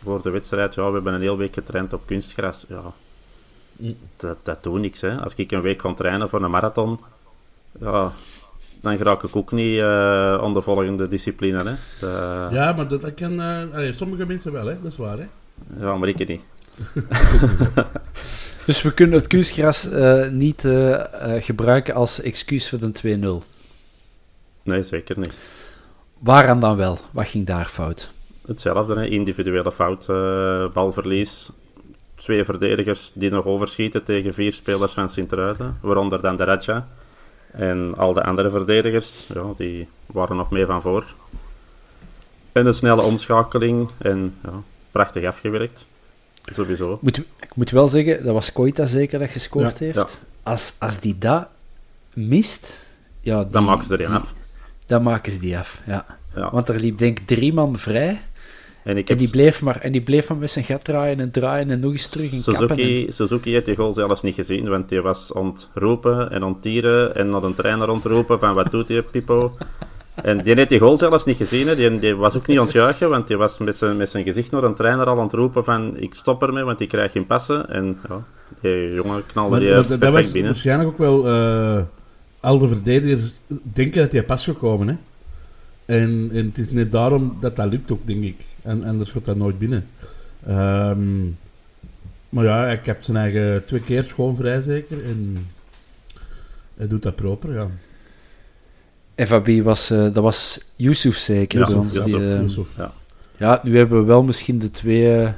[0.02, 2.64] voor de wedstrijd, ja, we hebben een hele week getraind op kunstgras.
[2.68, 2.92] Ja,
[4.16, 5.00] dat, dat doet niks.
[5.00, 5.20] Hè.
[5.20, 7.00] Als ik een week kan trainen voor een marathon,
[7.80, 8.12] ja,
[8.80, 11.58] dan raak ik ook niet uh, aan de volgende discipline.
[11.58, 11.74] Hè.
[12.00, 12.48] De...
[12.50, 14.74] Ja, maar dat, dat kan uh, sommige mensen wel, hè.
[14.82, 15.18] dat is waar.
[15.18, 15.26] Hè.
[15.80, 16.40] Ja, maar ik niet.
[18.66, 20.68] dus we kunnen het kunstgras uh, niet
[21.38, 23.46] gebruiken als excuus voor de 2-0?
[24.62, 25.32] Nee, zeker niet.
[26.18, 26.98] Waaraan dan wel?
[27.10, 28.10] Wat ging daar fout?
[28.46, 29.06] Hetzelfde, hè?
[29.06, 31.50] individuele fout, uh, balverlies.
[32.14, 36.86] Twee verdedigers die nog overschieten tegen vier spelers van Sint-Truiden, waaronder dan de Raja.
[37.52, 41.04] En al de andere verdedigers, ja, die waren nog mee van voor.
[42.52, 45.86] En een snelle omschakeling en ja, prachtig afgewerkt.
[46.44, 46.98] Sowieso.
[47.00, 49.94] Moet, ik moet wel zeggen, dat was Koita zeker dat gescoord heeft.
[49.94, 50.06] Ja.
[50.42, 51.48] Als, als die dat
[52.12, 52.86] mist...
[53.20, 54.34] Ja, die, dan maken ze erin af
[54.88, 55.80] dan maken ze die af.
[55.86, 56.04] Ja.
[56.34, 56.50] ja.
[56.50, 58.20] Want er liep denk ik drie man vrij.
[58.84, 59.18] En, ik heb...
[59.18, 61.92] die bleef maar, en die bleef maar met zijn gat draaien en draaien en nog
[61.92, 63.06] eens terug in Suzuki, kappen.
[63.06, 63.12] En...
[63.12, 67.42] Suzuki heeft die goal zelfs niet gezien, want die was ontroepen en ontieren en naar
[67.42, 69.56] een trainer ontroepen van wat doet die Pipo.
[70.14, 73.26] En die heeft die goal zelfs niet gezien, die, die was ook niet ontjuichen, want
[73.26, 76.42] die was met zijn, met zijn gezicht naar een trainer al ontroepen van ik stop
[76.42, 77.68] ermee, want ik krijg geen passen.
[77.68, 78.22] En ja,
[78.60, 80.50] die jongen knalde maar, die maar, perfect dat was binnen.
[80.50, 81.28] waarschijnlijk ook wel...
[81.28, 81.80] Uh
[82.40, 84.88] al de verdedigers denken dat hij pas gekomen.
[84.88, 84.94] Hè?
[85.96, 88.36] En, en het is net daarom dat dat lukt ook, denk ik.
[88.62, 89.88] En anders gaat dat nooit binnen.
[90.48, 91.38] Um,
[92.28, 95.04] maar ja, ik heb zijn eigen twee keer schoon vrij zeker.
[95.04, 95.46] En
[96.74, 97.70] hij doet dat proper, ja.
[99.26, 101.58] FAB was, uh, dat was Yusuf zeker.
[101.58, 101.66] Ja,
[102.04, 102.92] die, uh, Yusuf, ja.
[103.36, 105.22] ja, nu hebben we wel misschien de twee...
[105.22, 105.30] Uh,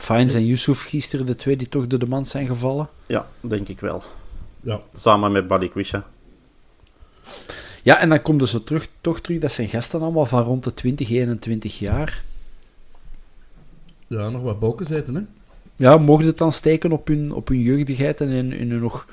[0.00, 2.88] Fines en Yusuf gisteren, de twee die toch door de man zijn gevallen.
[3.06, 4.02] Ja, denk ik wel.
[4.60, 4.80] Ja.
[4.94, 6.06] Samen met Buddy Quisha.
[7.82, 10.64] Ja, en dan komt er zo terug, toch terug, dat zijn gasten allemaal van rond
[10.64, 12.22] de 20, 21 jaar.
[14.06, 15.22] Ja, nog wat boken zitten, hè?
[15.76, 19.06] Ja, mogen het dan steken op hun, op hun jeugdigheid en in, in hun nog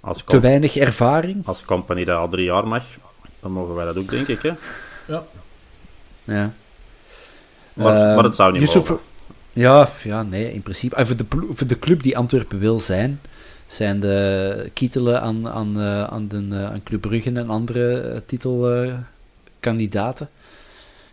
[0.00, 1.46] als te weinig ervaring?
[1.46, 2.84] Als compagnie dat al drie jaar mag,
[3.40, 4.52] dan mogen wij dat ook, denk ik, hè?
[5.06, 5.24] Ja.
[6.24, 6.52] Ja.
[7.72, 9.04] Maar, uh, maar het zou niet Yusuf, mogen.
[9.52, 10.96] Ja, ja, nee, in principe.
[10.96, 13.20] En voor de, voor de club die Antwerpen wil zijn,
[13.70, 18.18] zijn de kietelen aan, aan, uh, aan, de, uh, aan Club Brugge en andere uh,
[18.26, 20.28] titelkandidaten.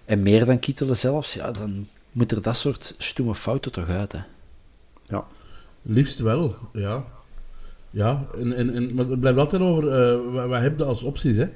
[0.06, 4.12] en meer dan kietelen zelfs, ja, dan moet er dat soort stomme fouten toch uit.
[4.12, 4.20] Hè.
[5.04, 5.26] Ja.
[5.82, 7.04] Liefst wel, ja.
[7.90, 9.84] Ja, en, en, en, maar het blijft altijd over
[10.32, 11.38] wat, wat heb je als opties.
[11.38, 11.48] Hè?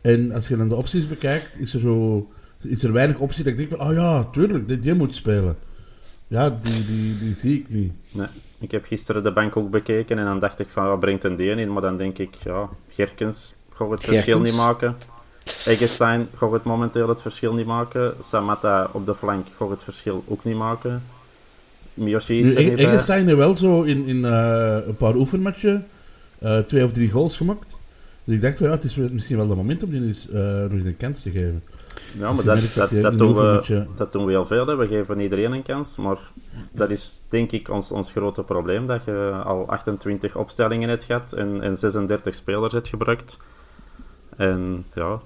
[0.00, 2.28] En als je dan de opties bekijkt, is er, zo,
[2.62, 5.56] is er weinig opties dat ik denk van, oh ja, tuurlijk, dit, die moet spelen.
[6.26, 7.92] Ja, die, die, die zie ik niet.
[8.12, 8.26] Nee.
[8.60, 11.36] Ik heb gisteren de bank ook bekeken en dan dacht ik van, wat brengt een
[11.36, 11.72] deen in?
[11.72, 14.50] Maar dan denk ik, ja, Gerkens gaat het verschil Gerkens.
[14.50, 14.96] niet maken.
[15.64, 18.14] Eggestein gaat het momenteel het verschil niet maken.
[18.20, 21.02] Samata op de flank gaat het verschil ook niet maken.
[21.94, 22.78] Miyoshi is er.
[22.78, 25.86] Eggestein heeft wel zo in, in uh, een paar oefenmatchen
[26.42, 27.76] uh, twee of drie goals gemaakt.
[28.24, 30.34] Dus ik dacht, well, ja, het is misschien wel het moment om die eens, uh,
[30.40, 31.62] nog eens een kans te geven.
[32.18, 34.66] Ja, maar dat, dat, dat, dat, doen we, dat doen we heel veel.
[34.66, 34.76] Hè.
[34.76, 35.96] We geven iedereen een kans.
[35.96, 36.18] Maar
[36.72, 38.86] dat is denk ik ons, ons grote probleem.
[38.86, 43.38] Dat je al 28 opstellingen hebt gehad en, en 36 spelers hebt gebruikt.
[44.36, 45.20] En ja,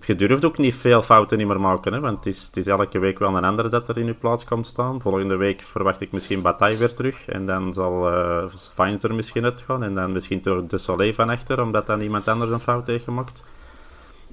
[0.00, 1.92] je durft ook niet veel fouten niet meer maken.
[1.92, 4.14] Hè, want het is, het is elke week wel een andere dat er in je
[4.14, 5.00] plaats komt staan.
[5.00, 7.28] Volgende week verwacht ik misschien Bataille weer terug.
[7.28, 9.82] En dan zal uh, Fines er misschien uitgaan.
[9.82, 13.04] En dan misschien toch De Soleil van achter, omdat dan iemand anders een fout heeft
[13.04, 13.44] gemaakt.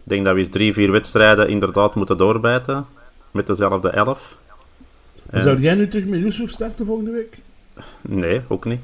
[0.03, 2.85] Ik denk dat we eens drie, vier wedstrijden inderdaad moeten doorbijten.
[3.31, 4.37] Met dezelfde elf.
[5.29, 5.41] En...
[5.41, 7.37] Zou jij nu terug met Yusuf starten volgende week?
[8.01, 8.81] Nee, ook niet.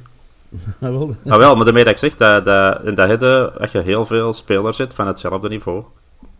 [0.81, 1.15] ah, wel.
[1.25, 4.33] ah, wel, maar daarmee dat ik zeg, dat, dat, dat je, als je heel veel
[4.33, 5.83] spelers zit van hetzelfde niveau.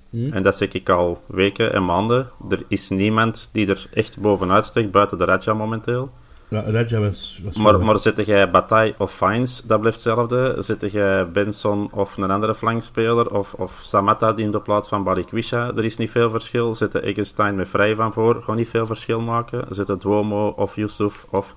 [0.09, 0.33] Hmm.
[0.33, 2.29] En dat zeg ik al weken en maanden.
[2.49, 6.11] Er is niemand die er echt bovenuit steekt, buiten de Raja momenteel.
[6.49, 7.41] Ja, Raja was...
[7.43, 10.55] was Maar, maar zit jij Bataille of Fines, dat blijft hetzelfde.
[10.59, 15.03] Zit jij Benson of een andere flankspeler, of, of Samatta die in de plaats van
[15.03, 16.75] Balikwisha, er is niet veel verschil.
[16.75, 19.65] Zitten Eggenstein met Vrij van voor, gewoon niet veel verschil maken.
[19.69, 21.55] Zitten Duomo of Yusuf of...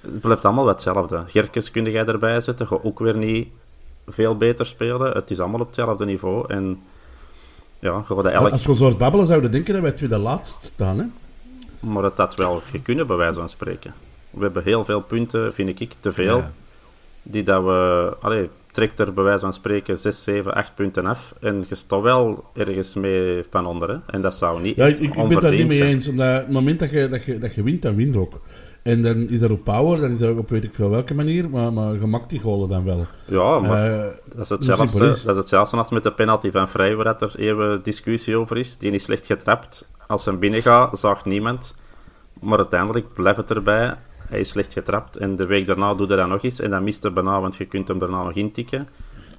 [0.00, 1.22] Het blijft allemaal hetzelfde.
[1.26, 3.48] Gerkes kun jij erbij zetten, ga ook weer niet
[4.06, 5.12] veel beter spelen.
[5.12, 6.44] Het is allemaal op hetzelfde niveau.
[6.48, 6.82] En
[7.80, 8.50] ja, elk...
[8.50, 11.04] Als we zo hard babbelen zouden denken dat wij tweede laatst staan, hè?
[11.84, 13.94] Maar het had wel kunnen, bij wijze van spreken.
[14.30, 16.36] We hebben heel veel punten, vind ik, te veel.
[16.36, 16.52] Ja.
[17.22, 18.16] Die dat we...
[18.20, 21.34] Allee, trekt er bij wijze van spreken 6, 7, 8 punten af.
[21.40, 23.88] En je staat wel ergens mee van onder.
[23.88, 23.96] Hè?
[24.06, 26.08] En dat zou niet Ja, ik, ik, ben het daar niet mee eens.
[26.08, 28.40] Omdat het moment dat je, dat, je, dat je wint, dan wint ook.
[28.84, 31.14] En dan is dat op power, dan is dat ook op weet ik veel welke
[31.14, 33.06] manier, maar, maar je maakt die golen dan wel.
[33.24, 35.22] Ja, maar Eh, dat is hetzelfde, simpel is.
[35.22, 38.56] dat is hetzelfde als met de penalty van Vrij, waar dat er even discussie over
[38.56, 38.78] is.
[38.78, 39.86] Die is slecht getrapt.
[40.06, 41.74] Als hij binnen gaat, zaagt niemand.
[42.40, 43.94] Maar uiteindelijk blijft het erbij.
[44.28, 45.16] Hij is slecht getrapt.
[45.16, 46.60] En de week daarna doet hij dat nog eens.
[46.60, 48.88] En dan mist hij bijna, want je kunt hem daarna nog intikken.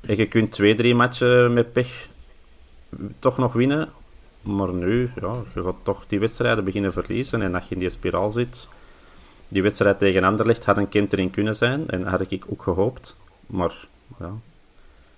[0.02, 2.08] En je kunt twee, drie matchen met pech
[3.20, 3.90] toch nog winnen.
[4.42, 7.42] Maar nu, ja, je gaat toch die wedstrijden beginnen verliezen.
[7.42, 8.68] En als je in die spiraal zit...
[9.48, 11.90] Die wedstrijd tegen Anderlecht had een kind erin kunnen zijn.
[11.90, 13.16] En dat had ik ook gehoopt.
[13.46, 13.88] Maar,
[14.20, 14.32] ja...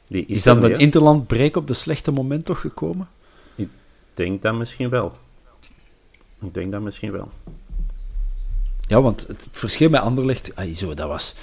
[0.07, 0.77] Die is, Is dan er hè.
[0.77, 3.07] interlandbreek op de slechte moment toch gekomen?
[3.55, 3.69] Ik
[4.13, 5.11] denk dat misschien wel.
[6.41, 7.31] Ik denk dat misschien wel.
[8.81, 11.35] Ja, want het verschil met Anderlecht, ai, zo, dat, was,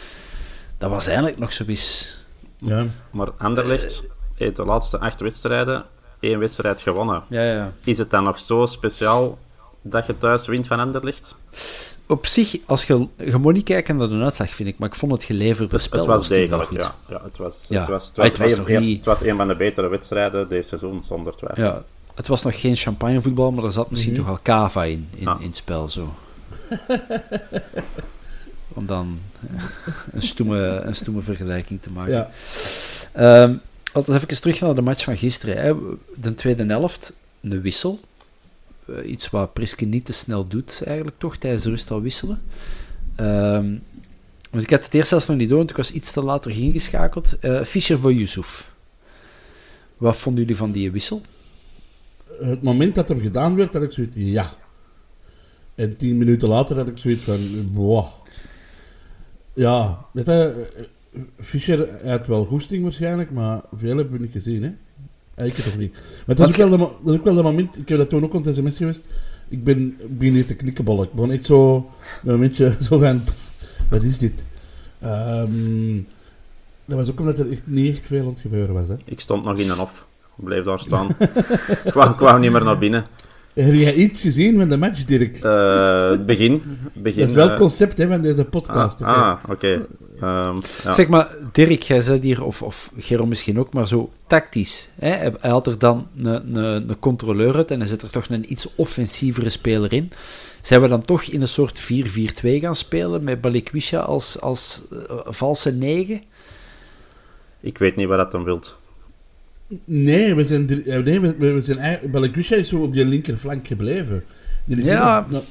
[0.78, 2.18] dat was eigenlijk nog zoiets...
[2.56, 2.86] ja.
[3.10, 4.02] Maar Anderlecht
[4.34, 5.84] heeft de laatste acht wedstrijden
[6.20, 7.22] één wedstrijd gewonnen.
[7.28, 7.72] Ja, ja.
[7.84, 9.38] Is het dan nog zo speciaal
[9.82, 11.36] dat je thuis wint van Anderlecht?
[12.14, 14.94] Op zich, als je, je moet niet kijken naar de uitslag, vind ik, maar ik
[14.94, 16.78] vond het geleverde spel het was was degelijk, goed.
[16.80, 16.94] ja.
[17.08, 17.80] ja, het, was, Ja.
[17.80, 19.48] het, was, het, Ah, was, het was een- nog een- niet- het was een van
[19.48, 21.64] de betere wedstrijden deze seizoen, zonder twijfel.
[21.64, 21.82] Ja,
[22.14, 25.40] het was nog geen champagnevoetbal, maar er zat misschien toch wel cava in, in, Ah.
[25.40, 26.14] in het spel, zo.
[28.68, 29.18] Om dan
[29.54, 29.62] eh,
[30.12, 32.12] een stoeme, een stoeme vergelijking te maken.
[32.12, 32.30] ja.
[33.12, 33.54] Ehm,
[33.92, 35.56] laten we even terug naar de match van gisteren.
[35.56, 35.74] Hè.
[36.16, 38.00] De tweede helft, een wissel.
[38.88, 42.42] Eh, iets wat Priske niet te snel doet, eigenlijk toch, tijdens de rust al wisselen.
[43.16, 43.74] Ehm,
[44.50, 46.50] want ik had het eerst zelfs nog niet door, want ik was iets te later
[46.50, 47.38] ingeschakeld.
[47.38, 48.72] Eh Fischer voor Yusuf.
[49.96, 51.22] Wat vonden jullie van die wissel?
[52.40, 54.50] Het moment dat hem gedaan werd, had ik zoiets ja.
[55.74, 57.38] En tien minuten later had ik zoiets van,
[57.72, 58.06] wow.
[59.52, 60.70] Ja, weet je,
[61.12, 64.72] eh, Fischer had wel goesting waarschijnlijk, maar veel hebben we niet gezien, hè.
[65.36, 65.92] Ik het toch niet.
[66.26, 68.24] Maar dat is, ook wel dat is ook wel dat moment, ik heb dat toen
[68.24, 69.08] ook op sms geweest,
[69.48, 71.04] ik ben, hier te knikkenbollen.
[71.04, 71.74] Ik begon echt zo,
[72.24, 73.22] een momentje zo van,
[73.90, 74.44] wat is dit?
[75.00, 76.00] Ehm,
[76.84, 78.94] dat was ook omdat er echt niet echt veel aan het gebeuren was, hè.
[79.04, 80.06] Ik stond nog in een hof.
[80.38, 81.08] Ik bleef daar staan.
[81.84, 83.04] ik, kwam, ik kwam niet meer naar binnen.
[83.54, 85.38] Heb jij iets gezien van de match, Dirk?
[85.38, 86.62] Eh, het begin.
[86.92, 89.02] begin Dat is wel eh, het concept hè, van deze podcast.
[89.02, 89.20] Ah, oké?
[89.20, 89.86] ah, oké.
[90.20, 90.92] Ehm, ja.
[90.92, 94.90] Zeg maar, Dirk, jij zei hier, of, of Gero misschien ook, maar zo tactisch.
[94.98, 95.08] Hè?
[95.08, 98.52] Hij had er dan een, een, een controleur uit en hij zet er toch een
[98.52, 100.12] iets offensievere speler in.
[100.62, 101.84] Zijn we dan toch in een soort 4-4-2
[102.42, 106.22] gaan spelen met Balikwisha als, als eh, valse 9?
[107.60, 108.76] Ik weet niet wat dat dan wilt.
[109.84, 111.78] Nee, we zijn, eh, nee, we, we we zijn
[112.58, 114.24] is zo op die linkerflank gebleven.
[114.66, 115.26] Is Ja.
[115.30, 115.42] nou,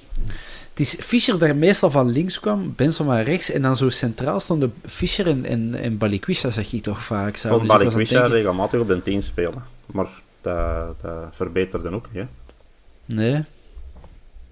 [0.70, 4.40] Het is Fischer dat meestal van links kwam, Benson van rechts, en dan zo centraal
[4.40, 7.28] stonden Fischer en, en, en Balikwisha, zeg je toch vaak.
[7.30, 9.64] Ik vond Dus ik het Balikwisha denken- regelmatig op de 10 spelen.
[9.86, 10.08] Maar
[10.42, 12.24] dat, dat verbeterde ook niet.
[12.24, 13.16] Hè.
[13.16, 13.44] Nee.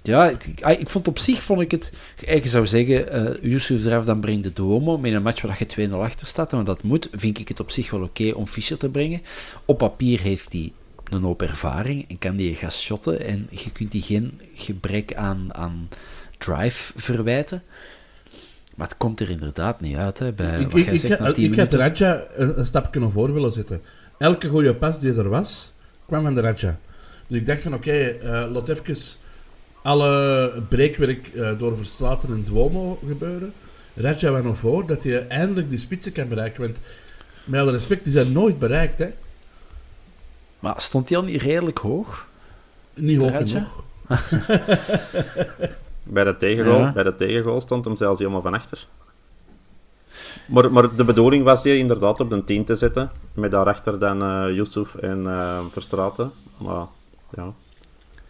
[0.03, 1.93] Ja, ik, ik, ah, ik vond op zich, vond ik het...
[2.25, 4.97] Je zou zeggen, eh Yusuf eraf, dan breng de Duomo.
[4.97, 7.71] Met een match waar je 2-0 achter staat, en dat moet, vind ik het op
[7.71, 9.21] zich wel oké om Fischer te brengen.
[9.65, 10.71] Op papier heeft hij
[11.09, 13.25] een hoop ervaring en kan die gaan shotten.
[13.25, 15.89] En je kunt die geen gebrek aan, aan
[16.37, 17.63] drive verwijten.
[18.75, 21.19] Maar het komt er inderdaad niet uit, hè, bij ik, wat ik, jij ik, zegt,
[21.19, 22.05] na had- 10 ik had minuten.
[22.05, 23.81] Raja een, een stapje naar voren willen zetten.
[24.17, 25.71] Elke goede pas die er was,
[26.05, 26.79] kwam van de Raja.
[27.27, 28.95] Dus ik dacht van, oké, eh, laat even
[29.81, 33.53] alle breekwerk eh, door Verstraten en Duomo gebeuren.
[33.95, 36.61] Raja nog voor, dat hij eindelijk die spitsen kan bereiken.
[36.61, 36.79] Want
[37.43, 39.07] met alle respect, die zijn nooit bereikt, hè.
[40.59, 42.27] Maar stond hij al niet redelijk hoog?
[42.93, 43.45] Niet hoog Raja?
[43.45, 43.83] genoeg.
[46.03, 46.91] Bij de tegengoal, Ja.
[46.91, 48.87] bij de tegengoal stond hem zelfs helemaal van achter.
[50.47, 53.11] Maar, maar de bedoeling was hier inderdaad op de 10 te zetten.
[53.33, 56.31] Met daarachter dan eh Yusuf en eh Verstraten.
[56.57, 56.85] Maar
[57.35, 57.53] ja,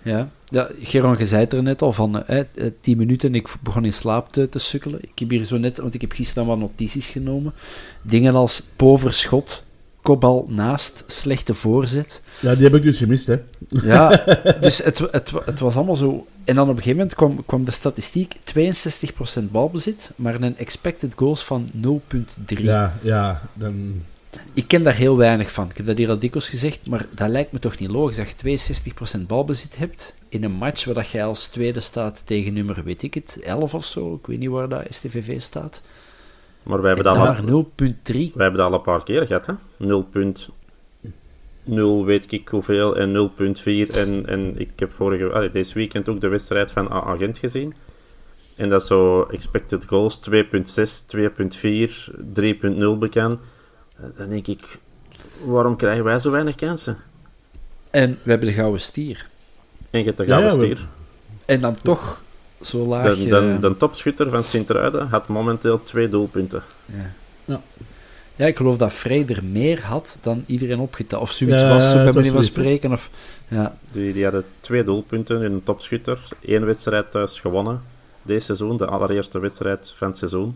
[0.03, 3.35] Ja, ja Geron, je zei het er net al van eh, eh, 10 minuten en
[3.35, 4.99] ik begon in slaap te, te sukkelen.
[5.01, 7.53] Ik heb hier zo net, want ik heb gisteren wat notities genomen.
[8.01, 9.63] Dingen als poverschot
[10.01, 12.21] kopbal naast, slechte voorzet.
[12.39, 13.35] Ja, die heb ik dus gemist, hè.
[13.67, 14.23] Ja,
[14.61, 16.27] dus het, het, het was allemaal zo...
[16.43, 18.35] En dan op een gegeven moment kwam, kwam de statistiek
[19.39, 22.57] 62% balbezit, maar een expected goals van 0,3.
[22.57, 24.03] Ja, ja, dan...
[24.53, 25.69] Ik ken daar heel weinig van.
[25.69, 28.27] Ik heb dat hier al dikwijls gezegd, maar dat lijkt me toch niet logisch dat
[28.41, 28.59] je
[29.23, 33.03] 62% balbezit hebt in een match waar dat jij als tweede staat tegen nummer, weet
[33.03, 34.13] ik het, 11 of zo.
[34.13, 35.81] Ik weet niet waar dat STVV staat.
[36.63, 38.13] Maar wij hebben, En dat al, daar 0,3.
[38.13, 39.53] wij hebben dat al een paar keer gehad, hè?
[41.65, 43.31] 0.0 weet ik hoeveel en
[43.89, 43.95] 0.4.
[43.95, 47.73] En, en ik heb vorige, allee, deze weekend ook de wedstrijd van A- Agent gezien.
[48.55, 50.35] En dat is zo expected goals 2.6,
[51.05, 53.39] 2.4, 3.0 bekend.
[54.01, 54.77] Eh, Dan denk ik,
[55.45, 56.97] waarom krijgen wij zo weinig kansen?
[57.89, 59.27] En we hebben de gouden stier.
[59.89, 60.87] En je hebt de gouden ja, we- stier.
[61.45, 62.21] En dan toch
[62.61, 63.15] zo laag...
[63.17, 66.63] De, de, de topschutter van Sint-Truiden had momenteel twee doelpunten.
[66.85, 67.11] ja.
[67.45, 67.61] Ja.
[68.35, 71.21] Ja, ik geloof dat er meer had dan iedereen opgeteld.
[71.21, 72.91] Of zoiets Ja, was, op was manier van spreken.
[72.91, 73.09] Of,
[73.47, 73.77] ja.
[73.91, 76.19] Die, die hadden twee doelpunten in een topschutter.
[76.45, 77.81] Eén wedstrijd thuis gewonnen.
[78.21, 80.55] Deze seizoen, de allereerste wedstrijd van het seizoen.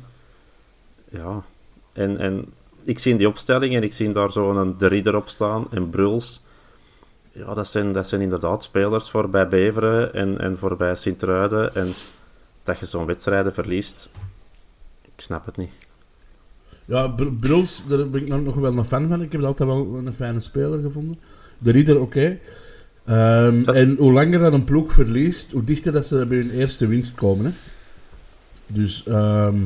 [1.10, 1.44] Ja,
[1.94, 2.46] en, en
[2.86, 6.44] ik zie die opstelling en ik zie daar zo'n De Ridder op staan en Bruls.
[7.32, 11.76] Ja, dat zijn, dat zijn inderdaad spelers voor bij Beveren en, en voor bij Sint-Truiden.
[11.76, 11.94] En
[12.64, 14.10] dat je zo'n wedstrijden verliest,
[15.16, 15.74] ik snap het niet.
[16.86, 19.22] Ja, Br- Bruls, daar ben ik nog wel een fan van.
[19.22, 21.20] Ik heb altijd wel een fijne speler gevonden.
[21.58, 22.38] De Rieder, oké.
[23.06, 26.50] Ehm, Dat- En hoe langer dat een ploeg verliest, hoe dichter dat ze bij hun
[26.50, 27.46] eerste winst komen.
[27.46, 27.52] Hè.
[28.68, 29.58] Dus, ehm,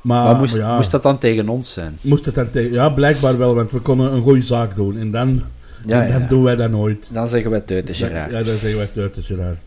[0.00, 1.98] maar, maar moest, ja, moest dat dan tegen ons zijn?
[2.00, 2.72] moest het dan tegen...
[2.72, 4.96] Ja, blijkbaar wel, want we konden een goede zaak doen.
[4.98, 5.42] En dan,
[5.86, 7.10] Ja, en dan doen wij dat nooit.
[7.12, 9.58] Dan zeggen wij Teut is Ja, dan zeggen wij de Gerard.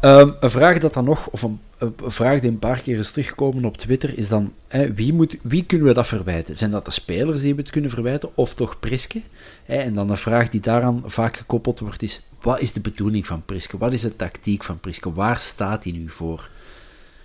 [0.00, 3.10] Ehm, een vraag dat dan nog, of een, een vraag die een paar keer is
[3.10, 6.56] teruggekomen op Twitter, is dan, hè, wie, moet, wie kunnen we dat verwijten?
[6.56, 9.20] Zijn dat de spelers die we het kunnen verwijten, of toch Priske?
[9.64, 13.26] Hè, en dan een vraag die daaraan vaak gekoppeld wordt is, wat is de bedoeling
[13.26, 13.78] van Priske?
[13.78, 15.12] Wat is de tactiek van Priske?
[15.12, 16.48] Waar staat hij nu voor?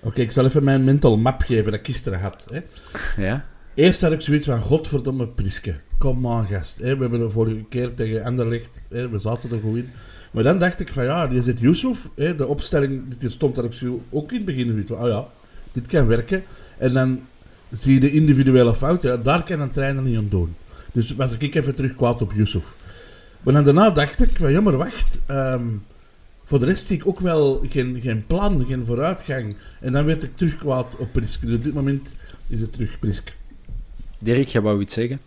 [0.04, 2.46] Oké, ik zal even mijn mental map geven dat ik gisteren had.
[2.52, 2.60] Hè.
[3.24, 3.46] Ja?
[3.74, 5.76] Eerst had ik zoiets van, godverdomme Priske.
[5.98, 6.78] Kom aan, gast.
[6.78, 6.96] Hè.
[6.96, 9.90] We hebben de vorige keer tegen Anderlecht, hè, we zaten er goed in.
[10.32, 12.10] Maar dan dacht ik van, ja, die zit Yusuf.
[12.16, 14.68] Hè, de opstelling, die stond daar ook zo- ook in het begin.
[14.68, 15.26] zoiets van, Oh ja,
[15.72, 16.44] dit kan werken.
[16.78, 17.20] En dan
[17.72, 19.02] zie je de individuele fout.
[19.02, 20.56] Ja, daar kan een trainer niet aan doen.
[20.92, 22.74] Dus was ik even terug kwaad op Yusuf.
[23.42, 25.18] Maar dan daarna dacht ik, van, ja, maar wacht.
[25.26, 25.66] ehm,
[26.44, 29.56] voor de rest zie ik ook wel geen, geen plan, geen vooruitgang.
[29.80, 31.46] En dan werd ik terug kwaad op Priske.
[31.46, 32.12] Dus op dit moment
[32.48, 33.32] is het terug Priske.
[34.20, 35.20] Dirk, jij wou iets zeggen?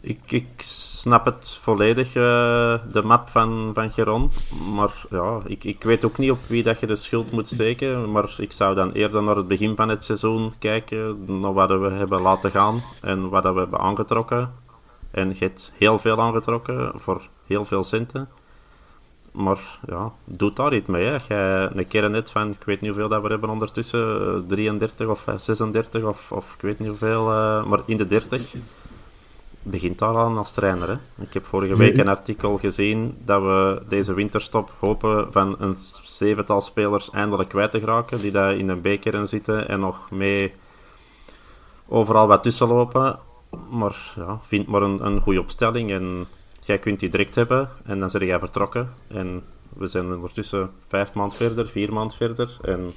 [0.00, 4.30] Ik, ik snap het volledig, eh, de map van, van Geron.
[4.74, 8.10] Maar ja, ik, ik weet ook niet op wie dat je de schuld moet steken.
[8.10, 11.24] Maar ik zou dan eerder naar het begin van het seizoen kijken.
[11.40, 14.52] Naar wat we hebben laten gaan en wat dat we hebben aangetrokken.
[15.10, 18.28] En je hebt heel veel aangetrokken voor heel veel centen.
[19.32, 21.06] Maar ja, doe daar iets mee.
[21.06, 21.16] Hè.
[21.28, 25.08] Jij een keer net van, ik weet niet hoeveel dat we hebben ondertussen, eh, 33
[25.08, 28.54] of eh, 36 of, of ik weet niet hoeveel, eh, maar in de 30
[29.62, 30.88] begint daar aan als trainer.
[30.88, 31.24] Hè.
[31.24, 36.60] Ik heb vorige week een artikel gezien dat we deze winterstop hopen van een zevental
[36.60, 40.54] spelers eindelijk kwijt te geraken, die daar in een beker zitten en nog mee
[41.88, 43.18] overal wat tussen lopen.
[43.70, 46.26] Maar ja, vind maar een, een goede opstelling en
[46.70, 48.88] jij kunt die direct hebben en dan ben jij vertrokken.
[49.08, 49.42] En
[49.76, 52.92] we zijn ondertussen vijf maand verder, vier maand verder en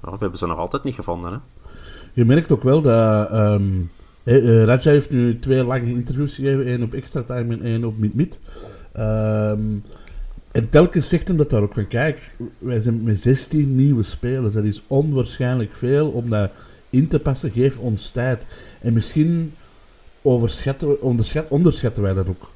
[0.00, 1.32] we hebben ze nog altijd niet gevonden.
[1.32, 1.38] Hè.
[2.12, 3.30] Je merkt ook wel dat...
[3.30, 6.64] eh, Raja heeft nu twee lange interviews gegeven.
[6.66, 8.38] één op extra time en één op mid-mid.
[8.92, 9.60] Ehm,
[10.52, 11.86] en telkens zegt hem dat daar ook van...
[11.86, 14.54] Kijk, wij zijn met 16 nieuwe spelers.
[14.54, 16.50] Dat is onwaarschijnlijk veel om dat
[16.90, 17.50] in te passen.
[17.50, 18.46] Geef ons tijd.
[18.80, 19.54] En misschien
[20.22, 22.50] overschatten we, onderschat, onderschatten wij dat ook.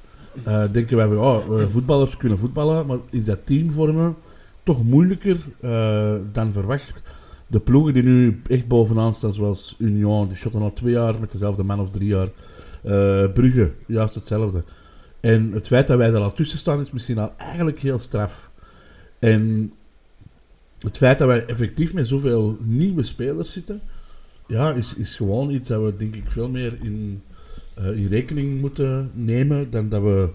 [0.45, 4.17] Eh, denken wij, oh, eh, voetballers kunnen voetballen, maar is dat team vormen
[4.63, 7.03] toch moeilijker eh, dan verwacht?
[7.47, 11.33] De ploegen die nu echt bovenaan staan, zoals Union, die shotten al twee jaar met
[11.33, 12.29] dezelfde man of drie jaar.
[13.33, 14.63] Brugge, juist hetzelfde.
[15.21, 18.51] En het feit dat wij er al tussen staan, is misschien al eigenlijk heel straf.
[19.19, 19.73] En
[20.79, 23.81] het feit dat wij effectief met zoveel nieuwe spelers zitten,
[24.47, 27.23] ja, is, is gewoon iets dat we denk ik veel meer in,
[27.81, 30.29] eh, in rekening moeten nemen dan dat we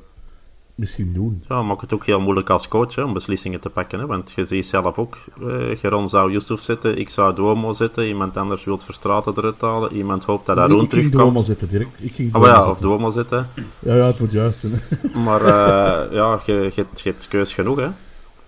[0.75, 1.43] misschien doen.
[1.49, 3.99] Ja, maakt het ook heel moeilijk als coach hè, om beslissingen te pakken.
[3.99, 8.08] Hè, want je ziet zelf ook, eh Geron zou Yusuf zetten, ik zou Duomo zetten,
[8.08, 11.45] iemand anders wil Verstraten eruit halen, iemand hoopt dat ik, Haroon ik ging Duomo terugkomt.
[11.45, 12.03] zetten, direct.
[12.03, 12.77] Ik ging Oh ja, Duomo of.
[12.77, 13.49] Duomo zetten.
[13.79, 14.73] Ja, ja, het moet juist zijn.
[15.25, 17.77] Maar eh, ja, je, je, hebt- je hebt keus genoeg.
[17.77, 17.89] Hè.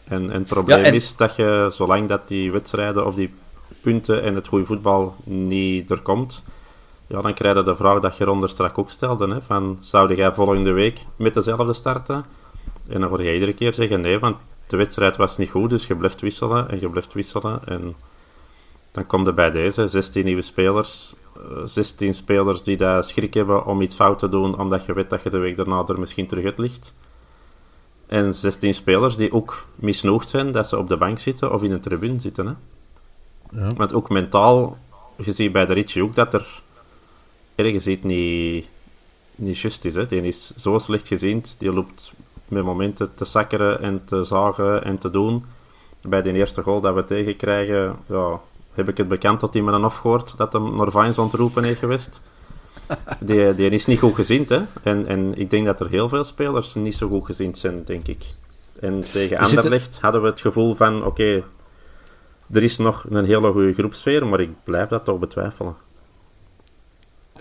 [0.07, 3.29] En, en het probleem Ja, en- is dat je, zolang dat die wedstrijden of die
[3.81, 6.43] punten en het goede voetbal niet er komt,
[7.07, 9.27] ja, dan krijg je de vraag dat je eronder straks ook stelde.
[9.27, 12.25] Hè, van, zou jij volgende week met dezelfde starten?
[12.87, 14.37] En dan hoor je iedere keer zeggen nee, want
[14.67, 17.65] de wedstrijd was niet goed, dus je blijft wisselen en je blijft wisselen.
[17.65, 17.95] En
[18.91, 21.15] dan komt er bij deze 16 nieuwe spelers.
[21.65, 25.23] 16 spelers die daar schrik hebben om iets fout te doen, omdat je weet dat
[25.23, 26.95] je de week daarna er misschien terug uit ligt.
[28.07, 31.71] En 16 spelers die ook misnoegd zijn dat ze op de bank zitten of in
[31.71, 32.45] een tribune zitten.
[32.45, 32.53] Hè.
[33.61, 33.73] Ja.
[33.73, 34.77] Want ook mentaal,
[35.17, 36.61] je ziet bij de Ritchie ook dat er
[37.57, 38.67] ergens iets niet,
[39.35, 39.95] niet juist is.
[39.95, 40.05] Hè.
[40.05, 42.13] Die is zo slecht gezien, die loopt
[42.47, 45.45] met momenten te sakkeren en te zagen en te doen.
[46.01, 48.39] Bij de eerste goal dat we tegenkrijgen, ja,
[48.73, 51.33] heb ik het bekend dat hij me dan afgehoord dat hem naar Vines aan het
[51.33, 52.21] roepen heeft geweest.
[53.19, 54.61] Die, die is niet goed gezind, hè.
[54.83, 58.07] En, en ik denk dat er heel veel spelers niet zo goed gezind zijn, denk
[58.07, 58.25] ik.
[58.79, 61.43] En tegen Anderlecht hadden we het gevoel van, oké,
[62.51, 65.75] er is nog een hele goede groepsfeer, maar ik blijf dat toch betwijfelen.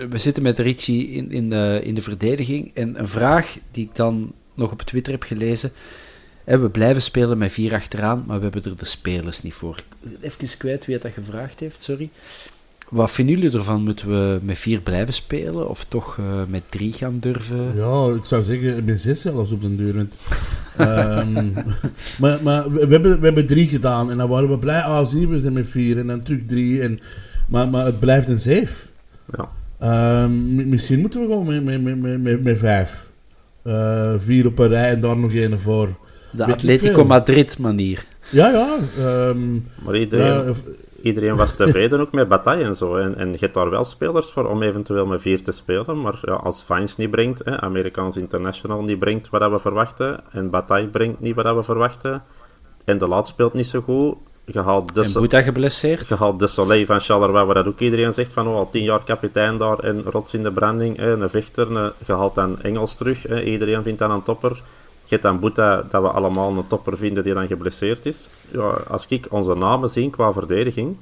[0.09, 2.71] We zitten met Richie in, in, de, in de verdediging.
[2.75, 5.73] En een vraag die ik dan nog op Twitter heb gelezen.
[6.45, 9.83] Hè, we blijven spelen met vier achteraan, maar we hebben er de spelers niet voor.
[10.21, 12.11] Even kwijt wie het dat gevraagd heeft, sorry.
[12.89, 13.83] Wat vinden jullie ervan?
[13.83, 15.69] Moeten we met vier blijven spelen?
[15.69, 17.77] Of toch eh, met drie gaan durven?
[17.77, 19.95] Ja, ik zou zeggen, met zes zelfs op de deur.
[19.95, 20.17] Want,
[20.77, 21.53] ehm,
[22.21, 24.81] maar maar we, hebben, we hebben drie gedaan en dan waren we blij.
[24.81, 26.83] Ah, zie je, we zijn met vier en dan terug drie.
[26.83, 27.01] En,
[27.49, 28.89] maar, maar het blijft een zeef.
[29.37, 29.49] Ja.
[29.79, 33.07] Ehm, mi- misschien moeten we gewoon met, met, met, met, met, met vijf.
[33.63, 35.87] Eh, vier op een rij en daar nog één voor.
[36.31, 37.05] De Weet Atletico.
[37.05, 38.05] Madrid manier.
[38.31, 38.77] Ja, ja.
[38.99, 39.53] ehm,
[39.85, 40.51] Maar iedereen, ja, eh,
[41.03, 42.97] iedereen was tevreden ook met Bataille en zo.
[42.97, 46.01] En, en je hebt daar wel spelers voor om eventueel met vier te spelen.
[46.01, 50.21] Maar ja, als Vines niet brengt, hè, Amerikaans International niet brengt wat dat we verwachten.
[50.33, 52.23] En Bataille brengt niet wat dat we verwachten.
[52.85, 54.17] En de laat speelt niet zo goed.
[54.47, 56.09] Je haalt de, En Boeta geblesseerd.
[56.09, 58.83] je haalt de Soleil van Charleroi, waar dat ook iedereen zegt van oh, al tien
[58.83, 60.97] jaar kapitein daar en rots in de branding.
[60.97, 63.45] Hè, een vechter, een, je haalt dan Engels terug.
[63.45, 64.63] Iedereen vindt dan een topper.
[65.05, 68.31] Je dan Boeta, dat we allemaal een topper vinden die dan geblesseerd is.
[68.51, 70.97] Ja, als ik onze namen zie qua verdediging,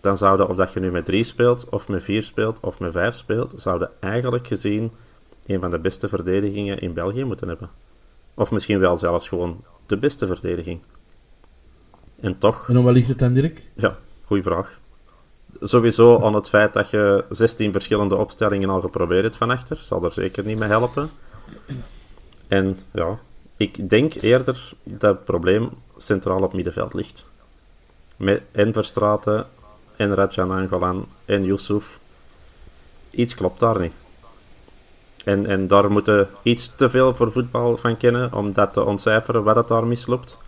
[0.00, 2.92] dan zouden, of dat je nu met drie speelt, of met vier speelt, of met
[2.92, 4.90] vijf speelt, zouden eigenlijk gezien
[5.46, 7.70] een van de beste verdedigingen in België moeten hebben.
[8.34, 10.80] Of misschien wel zelfs gewoon de beste verdediging.
[12.22, 12.68] En toch...
[12.68, 13.62] en wat ligt het dan, Dirk?
[13.74, 14.78] Ja, goede vraag.
[15.60, 20.04] Sowieso aan het feit dat je 16 verschillende opstellingen al geprobeerd hebt van achter, zal
[20.04, 21.10] er zeker niet mee helpen.
[22.48, 23.18] En ja,
[23.56, 27.26] ik denk eerder dat het probleem centraal op middenveld ligt.
[28.16, 29.46] Met en Verstraten,
[29.96, 31.98] en Rajan Angolan, en Yusuf.
[33.10, 33.92] Iets klopt daar niet.
[35.24, 39.42] En, en daar moeten iets te veel voor voetbal van kennen om dat te ontcijferen
[39.42, 40.38] wat het daar misloopt.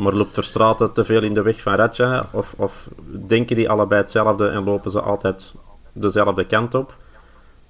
[0.00, 2.28] Maar loopt Verstraten te veel in de weg van Raja?
[2.30, 2.88] Of, of
[3.26, 5.54] denken die allebei hetzelfde en lopen ze altijd
[5.92, 6.96] dezelfde kant op?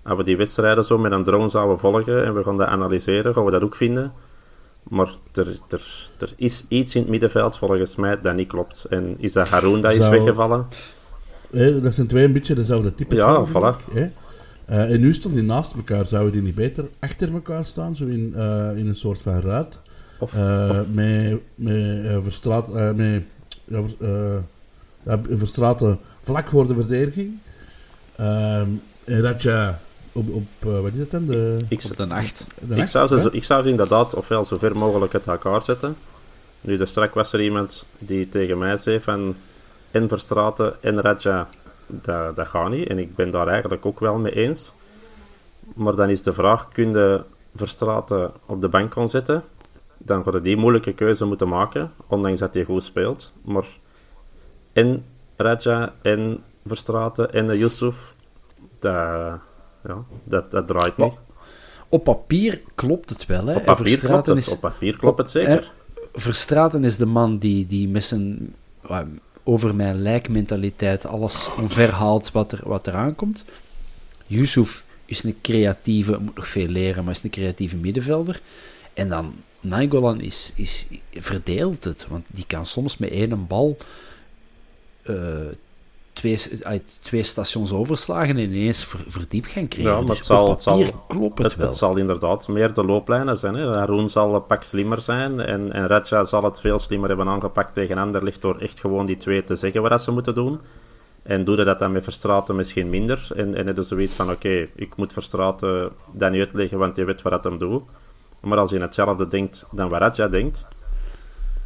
[0.02, 3.34] Als we die wedstrijden zo met een drone zouden volgen en we gaan dat analyseren,
[3.34, 4.12] gaan we dat ook vinden.
[4.82, 8.84] Maar er, er, er is iets in het middenveld volgens mij dat niet klopt.
[8.88, 10.66] En is dat Haroun dat is Zou- weggevallen?
[11.82, 13.18] Dat zijn twee een beetje dezelfde types.
[13.18, 13.92] Ja, van, voilà.
[13.92, 14.10] hè.
[14.64, 16.06] Eh, en nu staan die naast elkaar.
[16.06, 17.96] Zouden die niet beter achter elkaar staan?
[17.96, 19.78] Zo in, eh, in een soort van ruit.
[20.20, 23.22] Of, Eh, of- met met, verstraat, met
[23.64, 24.38] ja, ver- eh,
[25.02, 27.38] ja, verstraten vlak voor de verdediging.
[28.16, 28.68] Ehm,
[29.04, 29.72] en dat je
[30.12, 31.26] op, op eh, wat is dat dan?
[31.26, 32.46] De, ik, Op de nacht.
[32.68, 35.62] de Ik zou, ze, zo- ik zou ze inderdaad ofwel zo ver mogelijk uit elkaar
[35.62, 35.96] zetten.
[36.60, 39.34] Nu, daar straks was er iemand die tegen mij zei van...
[39.90, 41.48] En Verstraten en Raja,
[41.86, 42.88] dat, dat gaat niet.
[42.88, 44.74] En ik ben daar eigenlijk ook wel mee eens.
[45.74, 47.22] Maar dan is de vraag, kun je
[47.56, 49.42] Verstraten op de bank gaan zetten?
[50.04, 53.32] Dan je die moeilijke keuze moeten maken, ondanks dat hij goed speelt.
[53.42, 53.64] Maar
[54.72, 55.04] en
[55.36, 58.14] Raja en Verstraten en Yusuf,
[58.78, 58.92] dat,
[59.84, 61.12] ja, dat, dat draait niet.
[61.88, 63.46] Op papier klopt het wel.
[63.46, 63.56] Hè.
[63.56, 65.72] Op papier klopt het, is- op papier klopt het zeker.
[66.14, 68.54] Verstraten is de man die, die met zijn
[69.42, 73.44] over mijn lijkmentaliteit alles omverhaalt wat er, wat er aankomt.
[74.26, 78.40] Yusuf is een creatieve, moet nog veel leren, maar is een creatieve middenvelder.
[78.94, 83.76] En dan Nainggolan is, is verdeelt het, want die kan soms met één bal
[85.02, 85.14] eh,
[86.12, 89.90] twee, uit twee stations overslagen en ineens ver, verdiep gaan creëren.
[89.92, 91.66] Ja, maar Dus het zal- op het zal- papier klopt het, Het, wel.
[91.66, 93.54] het zal inderdaad meer de looplijnen zijn.
[93.54, 94.08] Hè.
[94.08, 97.98] Zal een pak slimmer zijn en, en Raja zal het veel slimmer hebben aangepakt tegen
[97.98, 100.60] Anderlecht door echt gewoon die twee te zeggen wat ze moeten doen.
[101.22, 103.28] En doe dat dan met Verstraten misschien minder.
[103.36, 107.04] En, en het is zoiets van, oké, ik moet Verstraten dat niet uitleggen, want je
[107.04, 107.82] weet wat dat hem doet.
[108.40, 110.66] Maar als je hetzelfde denkt dan wat Raja denkt,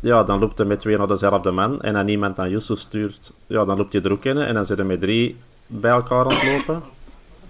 [0.00, 1.80] ja, dan loopt hij met twee naar dezelfde man.
[1.80, 4.38] En als niemand aan Yusuf stuurt, ja, dan loopt je er ook in.
[4.38, 6.82] En dan zitten met drie bij elkaar aan het lopen.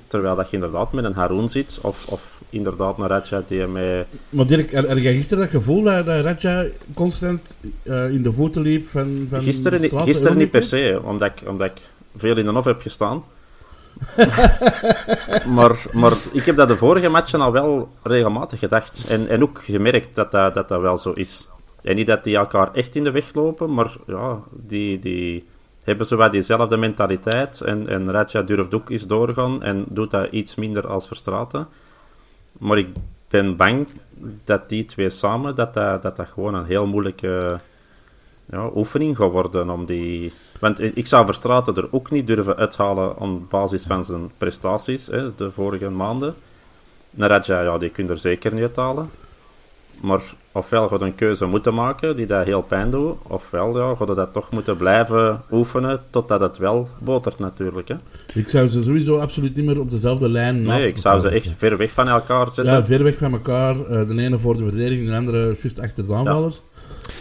[0.06, 4.06] terwijl dat je inderdaad met een Haroon zit, of, of inderdaad een Raja die met...
[4.28, 6.64] Maar Dirk, had jij gisteren dat gevoel dat, dat Raja
[6.94, 11.30] constant eh, in de voeten liep van, van Gisteren, niet- gisteren niet per se, omdat
[11.36, 11.82] ik, omdat ik
[12.16, 13.22] veel in de hof heb gestaan.
[15.56, 19.04] maar, maar ik heb dat de vorige matchen al wel regelmatig gedacht.
[19.08, 21.48] En, en ook gemerkt dat dat, dat dat wel zo is.
[21.82, 25.44] En niet dat die elkaar echt in de weg lopen, maar ja, die, die
[25.84, 27.60] hebben zowat diezelfde mentaliteit.
[27.60, 31.68] En, en Raja durft ook eens doorgaan en doet dat iets minder als Verstraten.
[32.58, 32.88] Maar ik
[33.28, 33.86] ben bang
[34.44, 37.60] dat die twee samen, dat dat, dat, dat gewoon een heel moeilijke
[38.50, 39.70] ja, oefening gaat worden.
[39.70, 40.32] Om die...
[40.60, 45.34] Want ik zou Verstraten er ook niet durven uithalen op basis van zijn prestaties hè,
[45.34, 46.34] de vorige maanden.
[47.10, 49.10] Naraja, ja, die kun je er zeker niet uithalen.
[50.00, 50.20] Maar
[50.52, 54.32] ofwel gaat een keuze moeten maken die dat heel pijn doet, ofwel ja, gaat dat
[54.32, 57.88] toch moeten blijven oefenen totdat het wel botert natuurlijk.
[57.88, 57.94] Hè.
[58.34, 61.28] Ik zou ze sowieso absoluut niet meer op dezelfde lijn naast Nee, ik zou ze
[61.28, 62.74] echt ver weg van elkaar zetten.
[62.74, 63.80] Ja, ver weg van elkaar.
[63.80, 66.52] eh, de ene voor de verdediging, de andere juist achter de aanvaller.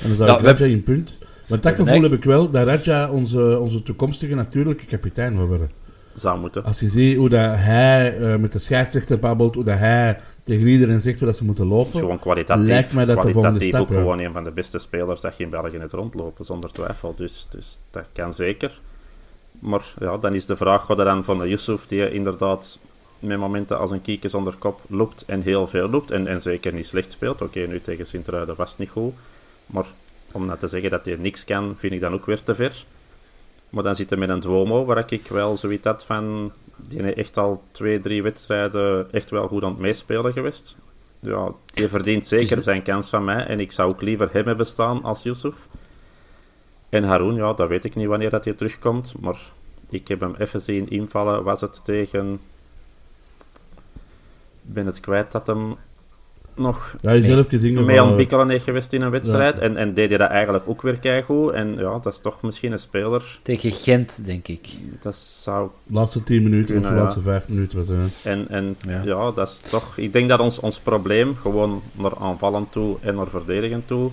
[0.02, 1.18] En dan zou Ja, ik Raja in punt.
[1.48, 5.72] Want dat gevoel heb ik wel, dat Raja onze, onze toekomstige natuurlijke kapitein wil worden.
[6.14, 6.64] Zou moeten.
[6.64, 10.68] Als je ziet hoe dat hij eh, met de scheidsrechter babbelt, hoe dat hij tegen
[10.68, 12.00] iedereen zegt hoe dat ze moeten lopen.
[12.00, 13.96] Gewoon kwalitatief, Lijkt mij dat de kwalitatief stap, ook ja.
[13.96, 17.14] gewoon een van de beste spelers dat je in België net rondlopen, zonder twijfel.
[17.18, 18.80] Dus, dus dat kan zeker.
[19.60, 22.80] Maar ja, dan is de vraag, gaat er dan van de Yusuf, die inderdaad
[23.20, 26.74] met momenten als een kieken zonder kop loopt en heel veel loopt, en, en zeker
[26.74, 27.42] niet slecht speelt.
[27.42, 29.14] Oké, nu tegen Sint-Truiden was het niet goed.
[29.66, 29.86] Maar
[30.34, 32.86] om nou te zeggen dat hij niks kan, vind ik dan ook weer te ver.
[33.70, 36.52] Maar dan zit hij met een Duomo, waar ik wel zoiets had van...
[36.76, 40.76] Die heeft echt al twee, drie wedstrijden echt wel goed aan het meespelen geweest.
[41.20, 43.46] Ja, die verdient zeker zijn kans van mij.
[43.46, 45.68] En ik zou ook liever hem hebben staan als Yusuf.
[46.90, 49.14] En Haroon, ja, dat weet ik niet wanneer dat hij terugkomt.
[49.20, 49.40] Maar
[49.90, 51.44] ik heb hem even zien invallen.
[51.44, 52.40] Was het tegen...
[54.66, 55.76] Ik ben het kwijt dat hem
[56.56, 59.60] nog Ja, je zelf gezien mee aan het van, bikkelen heeft geweest in een wedstrijd.
[59.60, 61.52] En, en deed hij dat eigenlijk ook weer keigoed.
[61.52, 63.40] En ja, dat is toch misschien een speler.
[63.42, 64.70] Tegen Gent, denk ik.
[65.02, 67.78] Dat zou de laatste 10 minuten of de laatste 5 minuten.
[67.78, 69.02] Was, eh, En, en Ja.
[69.04, 69.32] ja.
[69.32, 69.98] dat is toch...
[69.98, 74.12] Ik denk dat ons, ons probleem, gewoon naar aanvallen toe en naar verdedigen toe,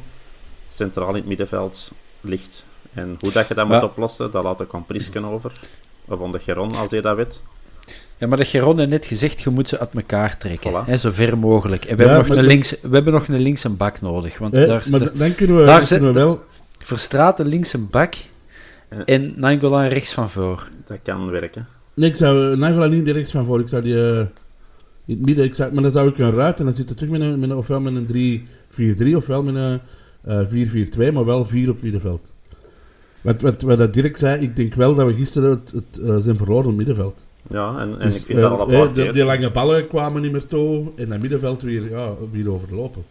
[0.68, 2.64] centraal in het middenveld ligt.
[2.94, 5.52] En hoe dat je dat moet oplossen, dat laat de Comprisken over.
[6.08, 7.42] Of aan de Geron, als je dat weet.
[8.20, 10.70] Ja, maar de Geron heeft net gezegd, je moet ze uit elkaar trekken.
[10.72, 10.86] Voilà.
[10.86, 11.84] Hè, zo ver mogelijk.
[11.84, 14.38] En we, Ja, hebben nog een de- links, we hebben nog een linkse bak nodig.
[14.38, 16.44] Want eh, daar maar dan kunnen we, daar dan kunnen we wel...
[16.78, 18.14] Verstraten linkse bak
[18.90, 19.04] Ja.
[19.04, 20.68] en Nangolan rechts van voor.
[20.86, 21.66] Dat kan werken.
[21.94, 23.60] Nee, ik zou Nagola niet direct van voor.
[23.60, 23.94] Ik zou die...
[24.10, 24.18] eh,
[25.06, 26.96] in het midden, ik zou, maar dan zou ik een ruit en dan zit er
[26.96, 28.46] terug met een, met een, ofwel met een
[29.12, 29.80] 3-4-3 ofwel met een
[30.24, 32.30] eh 4-4-2, maar wel 4 op middenveld.
[33.20, 36.16] Wat, wat, wat dat Dirk zei, ik denk wel dat we gisteren het, het, eh,
[36.18, 37.24] zijn verloren op middenveld.
[37.48, 39.86] Ja, en, en Dus, ik vind dat eh, al een eh, paar die, lange ballen
[39.88, 43.04] kwamen niet meer toe en dat middenveld weer, ja, weer overlopen.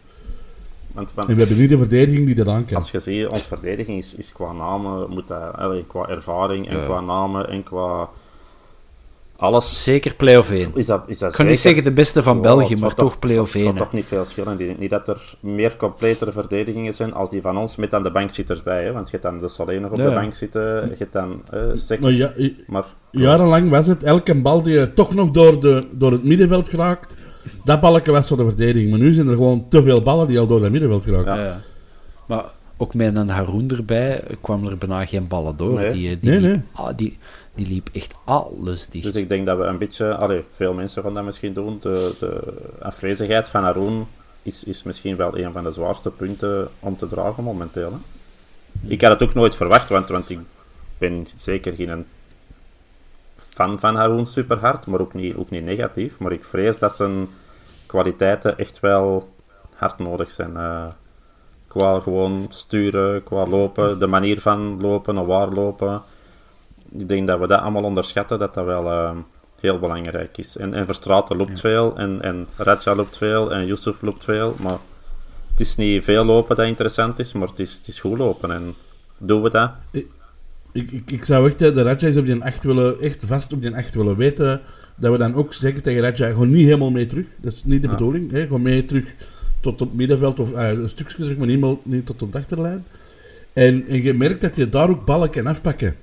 [0.92, 2.76] Want, want En we hebben niet de verdediging die eraan kan.
[2.76, 6.76] als je ziet, onze verdediging is, is qua namen, moet dat, allee, qua ervaring en
[6.78, 6.84] Ja.
[6.84, 8.08] qua namen en qua
[9.36, 9.82] alles...
[9.84, 10.70] Zeker play-off 1.
[10.74, 13.18] Is dat, is dat Ik kan niet zeggen de beste van België, het maar toch
[13.18, 13.78] play-off Het zal 1.
[13.78, 13.84] hè.
[13.84, 14.52] toch niet veel schillen.
[14.52, 18.02] Ik denk niet dat er meer completere verdedigingen zijn als die van ons, met dan
[18.02, 18.84] de bankzitters bij.
[18.84, 18.92] Hè?
[18.92, 21.42] Want je hebt dan de Salé nog op Ja, de bank zitten, je hebt dan
[21.50, 22.32] eh Sek, Maar ja,
[22.66, 26.68] maar jarenlang was het, elke bal die je toch nog door, de, door het middenveld
[26.68, 27.16] geraakt,
[27.64, 28.90] dat balken was voor de verdediging.
[28.90, 31.36] Maar nu zijn er gewoon te veel ballen die al door het middenveld geraken.
[31.36, 31.44] Ja.
[31.44, 31.60] Ja.
[32.26, 32.44] Maar
[32.76, 35.74] ook met een Haroon erbij kwamen er bijna geen ballen door.
[35.74, 35.92] Nee.
[35.92, 36.62] Die, die, Nee, liep, nee.
[36.72, 37.18] ah, die,
[37.54, 39.04] die liep echt alles dicht.
[39.04, 41.78] Dus ik denk dat we een beetje, allee, veel mensen gaan dat misschien doen.
[41.80, 42.40] De, de
[42.80, 44.06] afwezigheid van Haroon
[44.42, 47.90] is, is misschien wel een van de zwaarste punten om te dragen momenteel.
[47.90, 47.98] Hè?
[48.88, 50.38] Ik had het ook nooit verwacht, want, want ik
[50.98, 52.06] ben zeker geen
[53.60, 56.18] fan van Haroon super hard, maar ook niet, ook niet negatief.
[56.18, 57.28] Maar ik vrees dat zijn
[57.86, 59.28] kwaliteiten echt wel
[59.74, 60.56] hard nodig zijn.
[60.56, 60.86] eh,
[61.66, 66.02] qua gewoon sturen, qua lopen, de manier van lopen, naar waar lopen
[66.90, 69.16] ik denk dat we dat allemaal onderschatten, dat dat wel eh,
[69.60, 70.56] heel belangrijk is.
[70.56, 74.78] En, en Verstraeten loopt veel, en, en Raja loopt veel, en Yusuf loopt veel, maar
[75.50, 78.50] het is niet veel lopen dat interessant is, maar het is, het is goed lopen.
[78.50, 78.74] En
[79.18, 79.70] doen we dat?
[80.72, 83.62] Ik, ik, ik zou echt de Raja is op die 8 willen, echt vast op
[83.62, 84.60] die 8 willen weten.
[84.96, 87.26] Dat we dan ook zeggen tegen Raja, gewoon niet helemaal mee terug.
[87.40, 87.94] Dat is niet de Ja.
[87.94, 88.30] bedoeling.
[88.30, 88.40] Hè?
[88.42, 89.04] Gewoon mee terug
[89.60, 92.38] tot het middenveld of eh, een stukje terug, maar niet, helemaal- niet tot op de
[92.38, 92.84] achterlijn.
[93.52, 95.94] En, en je merkt dat je daar ook ballen kan afpakken.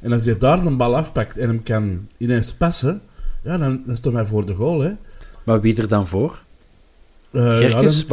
[0.00, 3.02] En als je daar een bal afpakt en hem kan ineens passen,
[3.44, 4.80] ja, dan, dan is het toch maar voor de goal.
[4.80, 4.90] Hè?
[5.44, 6.42] Maar wie er dan voor?
[7.30, 8.04] Eh, ja, Gerkes,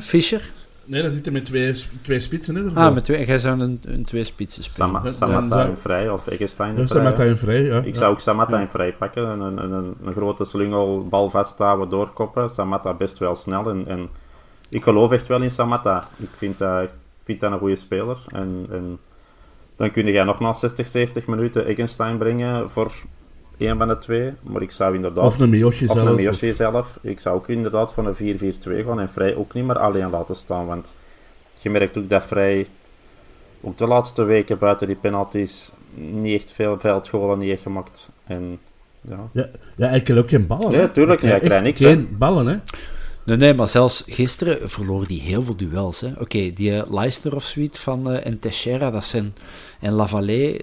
[0.00, 0.50] Fischer?
[0.84, 2.54] Nee, dan zitten met twee, twee spitsen.
[2.54, 5.14] Hè, ah, met twee, en jij zou een, een twee spitsen spelen.
[5.14, 6.86] Sama, ja, in vrij of Eggestein vrij.
[6.86, 7.80] Samatta in vrij, ja.
[7.80, 9.26] Ik zou ook Samatta in vrij pakken.
[9.26, 12.50] Een, een, een, een grote slungel, bal vasthouden, doorkoppen.
[12.50, 13.70] Samatta best wel snel.
[13.70, 14.08] En, en
[14.68, 16.08] ik geloof echt wel in Samatta.
[16.16, 16.90] Ik vind dat, ik
[17.24, 18.18] vind dat een goede speler.
[18.34, 18.98] En, en
[19.76, 22.92] dan kun je nogmaals 60, 70 minuten Eggenstein brengen voor
[23.58, 24.32] een van de twee.
[24.42, 25.24] Maar ik zou inderdaad...
[25.24, 26.08] Of een Miyoshi of zelf.
[26.08, 26.98] een Miyoshi zelf.
[27.02, 29.00] Ik zou ook inderdaad voor een 4-4-2 gaan.
[29.00, 30.66] En Vrij ook niet meer alleen laten staan.
[30.66, 30.92] Want
[31.60, 32.66] je merkt ook dat Vrij
[33.60, 38.08] ook de laatste weken buiten die penalties niet echt veel veldgolen niet heeft gemaakt.
[38.26, 38.58] En
[39.00, 40.70] ja, Ja, ja, hij ook geen ballen.
[40.70, 40.88] Nee, hè.
[40.88, 42.56] tuurlijk hij krijgt niks, Geen ballen, hè.
[43.24, 46.00] Nee, nee, maar zelfs gisteren verloor hij heel veel duels.
[46.00, 46.08] hè.
[46.18, 49.34] Oké, die uh, Leicester of zoiets van eh, en Teixeira, dat zijn,
[49.80, 50.60] en Lavallée,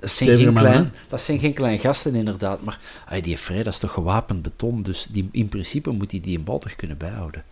[0.00, 2.62] dat zijn, geen klein, dat zijn geen klein gasten inderdaad.
[2.62, 2.78] Maar
[3.08, 4.82] ay, die Vrij, dat is toch gewapend beton.
[4.82, 7.44] Dus die, in principe moet hij die een bal toch kunnen bijhouden.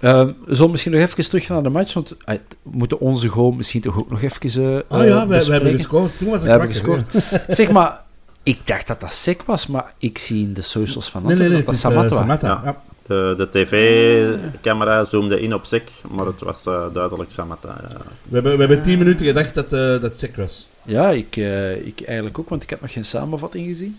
[0.00, 3.28] Uh, we zullen misschien nog even terug naar de match, want ay, we moeten onze
[3.28, 6.18] goal misschien toch ook nog even uh, Oh ja, wij, wij hebben gescoord.
[6.18, 7.56] Toen was We het hebben kwakker, gescoord.
[7.56, 8.02] zeg maar,
[8.42, 11.28] ik dacht dat dat sick was, maar ik zie in de socials van hè.
[11.28, 11.56] Nee, nee, nee.
[11.56, 12.46] dat Het dat is, eh, Samatta.
[12.48, 12.60] Ja.
[12.64, 12.82] Ja.
[13.06, 17.76] De, de tv-camera zoomde in op Sek, maar het was eh, duidelijk Samatta.
[17.88, 17.96] ja.
[18.22, 20.68] We hebben, we hebben tien minuten gedacht dat eh, dat sec was.
[20.82, 23.98] Ja, ik, eh, ik eigenlijk ook, want ik had nog geen samenvatting gezien.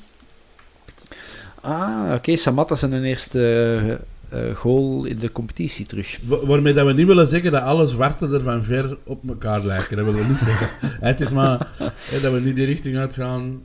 [1.62, 3.40] Ah, oké, Samatta zijn eerste
[4.30, 6.18] eh, eh, goal in de competitie terug.
[6.26, 9.62] Wa- Waarmee dat we niet willen zeggen dat alle zwarten er van ver op elkaar
[9.66, 9.98] lijken.
[9.98, 10.70] Dat willen we niet zeggen.
[11.10, 11.58] Het is maar
[12.22, 13.62] dat we niet die richting uitgaan.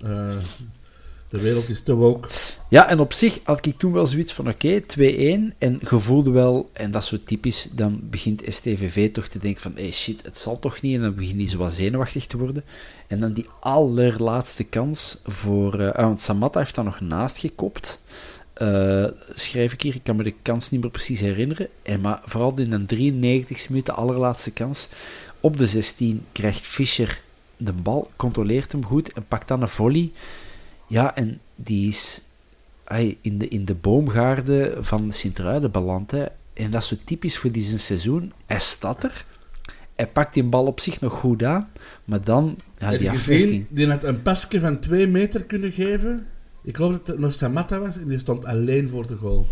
[1.31, 2.28] De wereld is te woke.
[2.68, 6.70] Ja, en op zich had ik toen wel zoiets van, oké, 2-1, en gevoelde wel,
[6.72, 10.39] en dat is zo typisch, dan begint STVV toch te denken van, hey shit, het
[10.39, 12.64] zal toch niet, en dan begint hij zo wat zenuwachtig te worden.
[13.07, 18.01] En dan die allerlaatste kans voor, eh, ah, want Samatta heeft daar nog naast gekopt,
[18.55, 22.20] Eh, schrijf ik hier, ik kan me de kans niet meer precies herinneren, en maar
[22.24, 24.89] vooral in een 93 minuut, de allerlaatste kans,
[25.41, 27.20] op de 16 krijgt Fischer
[27.57, 30.11] de bal, controleert hem goed, en pakt dan een volley.
[30.91, 32.22] Ja, en die is
[32.84, 36.11] hij in de, in de boomgaarden van Sint-Truiden beland.
[36.11, 36.24] Hè.
[36.53, 38.32] En dat is zo typisch voor die zijn seizoen.
[38.47, 39.24] Hij staat er.
[39.97, 41.70] Hij pakt die bal op zich nog goed aan.
[42.05, 43.66] Maar dan, ja, die afwerking.
[43.68, 46.26] Die had een pasje van twee meter kunnen geven.
[46.62, 49.47] Ik geloof dat het nog Samatta was en die stond alleen voor de goal.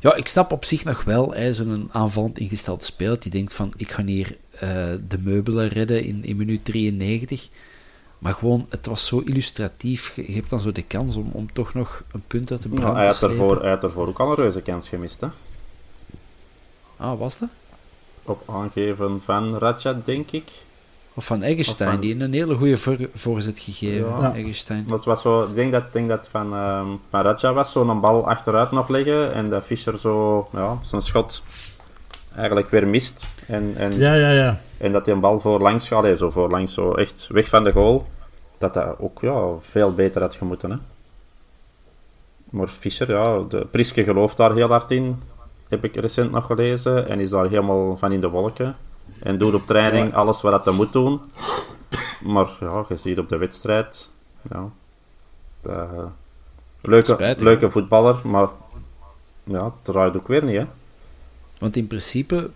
[0.00, 1.34] Ja, ik snap op zich nog wel.
[1.50, 6.24] Zo'n aanvallend ingestelde speler die denkt van, ik ga hier eh, de meubelen redden in,
[6.24, 7.48] in minuut 93.
[8.18, 10.12] Maar gewoon, het was zo illustratief.
[10.16, 12.96] Je, hebt dan zo de kans om, om toch nog een punt uit de brand
[12.96, 15.20] hij, te had ervoor, hij had ervoor ook al een reuze kans gemist.
[15.20, 15.28] Hè?
[16.96, 17.48] Ah, was dat?
[18.22, 20.50] Op aangeven van Ratchat, denk ik.
[21.14, 24.08] Of van Eggestein, Of van- die een hele goede voor, voorzet gegeven.
[24.08, 24.34] Ja.
[24.34, 24.86] Eggestein.
[24.90, 28.00] Het was zo, ik denk dat, ik denk dat van, ehm van Ratchat was, zo'n
[28.00, 31.42] bal achteruit nog leggen en dat Fischer zo, ja, zijn schot
[32.34, 33.26] eigenlijk weer mist.
[33.46, 34.60] En, en, Ja, ja, ja.
[34.78, 38.06] En dat hij een bal voorlangs gaat, zo voorlangs, zo echt weg van de goal.
[38.58, 40.70] Dat dat ook ja, veel beter had gemoeten.
[40.70, 40.76] Hè.
[42.50, 45.22] Maar Fischer, ja, de Priske gelooft daar heel hard in,
[45.68, 47.08] heb ik recent nog gelezen.
[47.08, 48.76] En is daar helemaal van in de wolken.
[49.22, 51.20] En doet op training alles wat hij moet doen.
[52.20, 54.10] Maar ja, je ziet op de wedstrijd,
[54.50, 54.68] ja,
[56.80, 58.48] leuke, Spijtig, leuke voetballer, maar
[59.44, 60.56] ja, het draait ook weer niet.
[60.56, 60.66] Hè.
[61.58, 62.50] Want in principe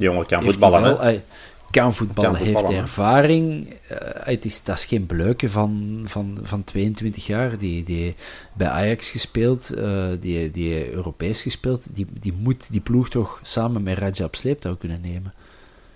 [0.00, 1.22] Die jongen kan heeft voetballen, wel, hè.
[1.70, 3.74] kan voetballen, Kan heeft voetballen, ervaring.
[3.88, 7.58] Eh, het is, dat is geen bleuke van, van, van 22 jaar.
[7.58, 8.14] Die, die
[8.52, 11.86] bij Ajax gespeeld, eh, die, die Europees gespeeld.
[11.92, 15.32] Die, die moet die ploeg toch samen met Raja op sleeptouw kunnen nemen.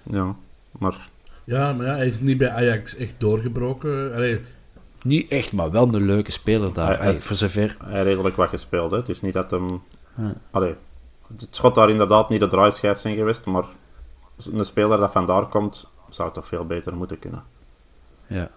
[0.02, 0.34] Ja,
[0.78, 1.08] maar
[1.44, 4.14] Ja, maar ja, hij is niet bij Ajax echt doorgebroken.
[4.14, 4.40] Allee,
[5.02, 7.02] Niet echt, maar wel een leuke speler daar.
[7.02, 7.76] Hij- voor zover.
[7.84, 8.90] hij redelijk wat gespeeld.
[8.90, 8.96] Hè.
[8.96, 9.82] Het is niet dat hem...
[10.16, 10.34] Ja.
[10.50, 10.74] Allee,
[11.28, 13.64] het schot daar inderdaad niet de draaischijf zijn geweest, maar
[14.52, 17.42] een speler dat vandaar komt, zou toch veel beter moeten kunnen.
[18.26, 18.50] Ja.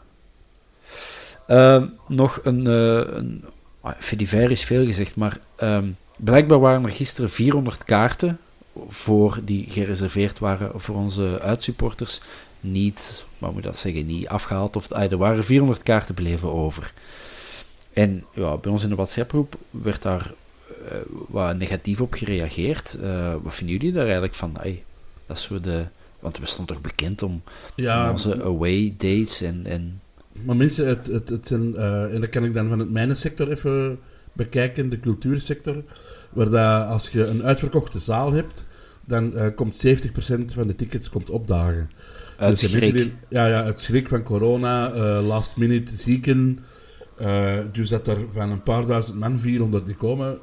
[1.47, 3.45] Ehm, nog een, eh een
[3.81, 8.39] ah, Fediver is veel gezegd, maar ehm, blijkbaar waren er gisteren 400 kaarten
[8.87, 12.21] voor die gereserveerd waren voor onze uitsupporters.
[12.59, 14.75] Niet, wat moet dat zeggen, niet afgehaald.
[14.75, 16.93] Of, ah, er waren 400 kaarten bleven over.
[17.93, 20.33] En ja, bij ons in de WhatsApp-groep werd daar
[20.89, 20.97] eh,
[21.27, 22.97] wat negatief op gereageerd.
[23.01, 24.59] Eh, wat vinden jullie daar eigenlijk van?
[24.59, 24.83] Ai,
[25.27, 25.85] dat is zo de...
[26.19, 27.41] Want we stonden toch bekend om
[27.75, 30.01] ja, onze away dates en, en
[30.31, 33.51] maar mensen, het, het, het zijn, eh, en dat kan ik dan van het mijnensector
[33.51, 33.99] even
[34.33, 35.83] bekijken, de cultuursector,
[36.29, 38.65] waar dat, als je een uitverkochte zaal hebt,
[39.05, 39.89] dan eh, komt 70%
[40.45, 41.91] van de tickets komt opdagen.
[42.37, 42.93] uit Dus schrik.
[42.93, 46.59] die- ja, ja, het schrik van corona, eh, last minute zieken.
[47.71, 50.37] dus dat er van een paar duizend man 400 niet komen,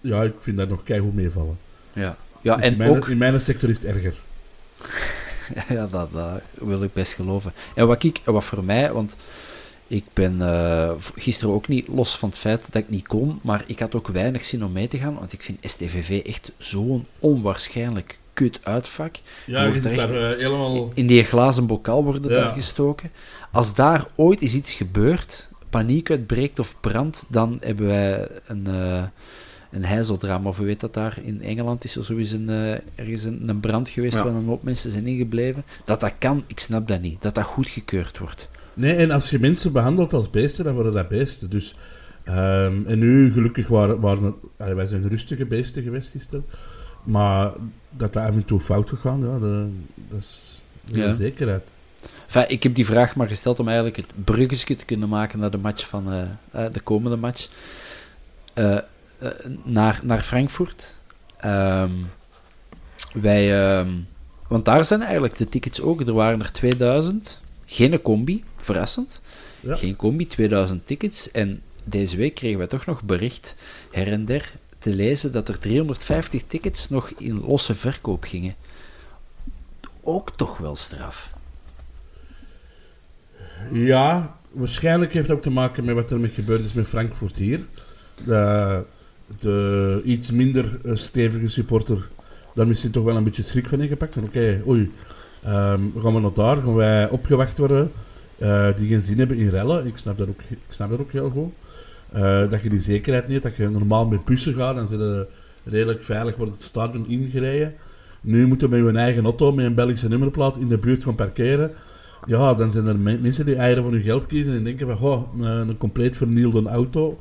[0.00, 1.58] ja, ik vind dat nog keihard meevallen.
[1.92, 2.16] Ja.
[2.48, 3.08] Ja, in, en mijn, ook...
[3.08, 4.14] in mijn sector is het erger.
[5.68, 7.52] Ja, dat, dat wil ik best geloven.
[7.74, 9.16] En wat, ik, wat voor mij, want
[9.86, 13.64] ik ben uh, gisteren ook niet, los van het feit dat ik niet kon, maar
[13.66, 17.06] ik had ook weinig zin om mee te gaan, want ik vind STVV echt zo'n
[17.18, 19.16] onwaarschijnlijk kut uitvak.
[19.46, 20.90] Ja, je, je zit daar uh, helemaal...
[20.94, 22.40] In die glazen bokaal worden ja.
[22.40, 23.10] daar gestoken.
[23.52, 28.66] Als daar ooit is iets gebeurd, paniek uitbreekt of brand, dan hebben wij een...
[28.68, 29.02] Uh,
[29.70, 31.18] een heizeldrama, of hoe weet dat daar?
[31.22, 34.24] In Engeland is er sowieso een, uh, ergens een, een, brand geweest ja.
[34.24, 35.64] waar een hoop mensen zijn ingebleven.
[35.84, 37.22] Dat dat kan, ik snap dat niet.
[37.22, 38.48] Dat dat goedgekeurd wordt.
[38.74, 41.50] Nee, en als je mensen behandelt als beesten, dan worden dat beesten.
[41.50, 41.74] Dus,
[42.24, 46.44] um, en nu, gelukkig, waren, waren allee, wij zijn rustige beesten geweest gisteren.
[47.04, 47.52] Maar
[47.90, 49.66] dat dat af en toe fout gegaan, ja, dat,
[50.08, 50.62] dat is
[50.92, 51.12] een ja.
[51.12, 51.62] zekerheid.
[52.26, 55.50] Enfin, ik heb die vraag maar gesteld om eigenlijk het bruggetje te kunnen maken naar
[55.50, 56.22] de match van uh,
[56.54, 57.48] uh, de komende match.
[58.54, 58.78] Uh,
[59.62, 60.96] naar, naar Frankfurt.
[61.44, 62.10] Um,
[63.12, 64.06] wij, um,
[64.48, 66.00] want daar zijn eigenlijk de tickets ook.
[66.00, 67.40] Er waren er 2000.
[67.66, 69.20] Geen combi, verrassend.
[69.60, 69.76] Ja.
[69.76, 71.30] Geen combi, 2000 tickets.
[71.30, 73.54] En deze week kregen wij toch nog bericht,
[73.90, 78.54] her en der, te lezen dat er 350 tickets nog in losse verkoop gingen.
[80.02, 81.30] Ook toch wel straf.
[83.72, 87.36] Ja, waarschijnlijk heeft het ook te maken met wat er met gebeurd is met Frankfurt
[87.36, 87.60] hier.
[88.24, 88.84] De,
[89.40, 92.08] de iets minder stevige supporter
[92.58, 94.14] daar misschien toch wel een beetje schrik van ingepakt.
[94.14, 94.90] Van oké, oei,
[95.46, 97.90] um, gaan we naar daar, gaan wij opgewacht worden,
[98.38, 99.86] uh, die geen zin hebben in rellen.
[99.86, 101.52] Ik snap dat ook, ik snap dat ook heel goed.
[102.14, 105.26] Uh, dat je die zekerheid niet, dat je normaal met bussen gaat, zit je
[105.64, 107.74] redelijk veilig wordt het stadion ingereden.
[108.20, 111.14] Nu moeten we met je eigen auto, met een Belgische nummerplaat, in de buurt gaan
[111.14, 111.70] parkeren.
[112.26, 115.40] Ja, dan zijn er mensen die eieren van hun geld kiezen en denken van, goh,
[115.40, 117.18] een compleet vernielde auto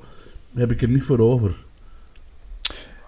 [0.53, 1.55] heb ik er niet voor over.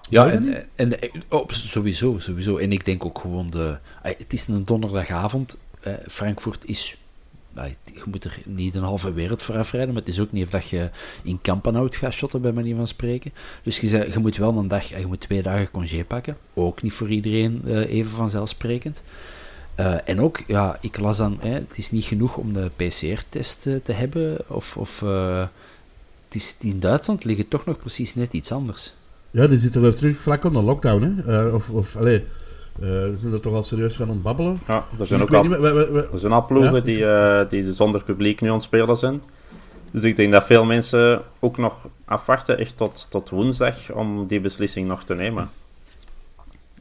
[0.10, 0.94] Ja, en, en,
[1.28, 2.58] oh, sowieso, sowieso.
[2.58, 3.78] En ik denk ook gewoon de...
[4.02, 5.58] Het is een donderdagavond.
[5.82, 6.98] Eh, Frankfurt is...
[7.86, 10.52] Je moet er niet een halve wereld voor afrijden, maar het is ook niet of
[10.52, 10.90] dat je
[11.24, 13.34] in Kampenhout gaat shotten, bij manier van spreken.
[13.64, 16.38] Dus je, je moet wel een dag, je moet twee dagen congé pakken.
[16.54, 19.02] Ook niet voor iedereen even vanzelfsprekend.
[19.80, 23.66] Uh, en ook, ja, ik las dan, hè, het is niet genoeg om de PCR-test
[23.66, 28.52] uh, te hebben, of, of het is, in Duitsland liggen toch nog precies net iets
[28.52, 28.94] anders.
[29.32, 31.46] Ja, die zitten weer terug vlak onder lockdown, hè.
[31.46, 32.26] Uh, of, of, allee,
[32.80, 34.58] uh, we zijn er toch al serieus van ontbabbelen.
[34.68, 36.80] Ja, er zijn ook al, niet, we, we, we, er zijn al ploegen ja?
[36.80, 39.22] die, uh, die zonder publiek nu aan het spelen zijn.
[39.92, 44.42] Dus ik denk dat veel mensen ook nog afwachten, echt tot, tot woensdag, om die
[44.42, 45.50] beslissing nog te nemen.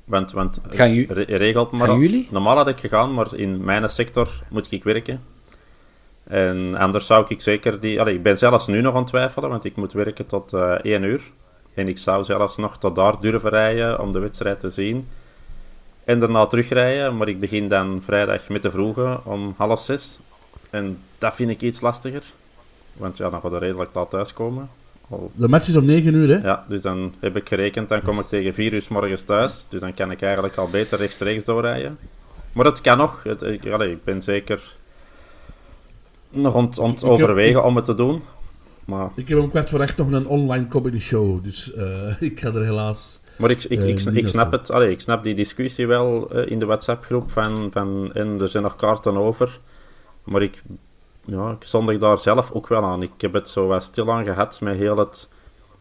[0.04, 1.88] Want, want gaan re regelt maar...
[1.88, 2.28] Gaan jullie?
[2.30, 5.20] Normaal had ik gegaan, maar in mijn sector moet ik werken.
[6.24, 8.00] En anders zou ik zeker die...
[8.00, 10.70] Allee, ik ben zelfs nu nog aan het twijfelen, want ik moet werken tot uh,
[10.70, 11.22] 1 uur.
[11.78, 15.08] En ik zou zelfs nog tot daar durven rijden om de wedstrijd te zien.
[16.04, 20.18] En daarna terugrijden, maar ik begin dan vrijdag met de vroege om half zes.
[20.70, 22.22] En dat vind ik iets lastiger.
[22.92, 24.70] Want ja, dan gaat er redelijk laat thuiskomen.
[25.08, 25.30] Al...
[25.34, 26.48] De match is om 9 uur, hè?
[26.48, 29.66] Ja, dus dan heb ik gerekend, dan kom ik tegen 4 uur s morgens thuis.
[29.68, 31.98] Dus dan kan ik eigenlijk al beter rechtstreeks doorrijden.
[32.52, 33.22] Maar het kan nog.
[33.22, 34.74] Het, ik, allee, ik ben zeker
[36.30, 38.22] nog aan het overwegen om het te doen.
[38.88, 39.10] Maar...
[39.14, 42.48] Ik heb om kwart voor acht nog een online comedy show, dus uh, ik ga
[42.48, 43.20] er helaas...
[43.38, 46.58] Maar ik, ik, ik, ik snap het, allee, ik snap die discussie wel uh, in
[46.58, 49.60] de WhatsApp-groep van, van en er zijn nog kaarten over.
[50.24, 50.62] Maar ik,
[51.24, 53.02] ja, ik zondig daar zelf ook wel aan.
[53.02, 55.28] Ik heb het zo wat stilaan gehad met heel het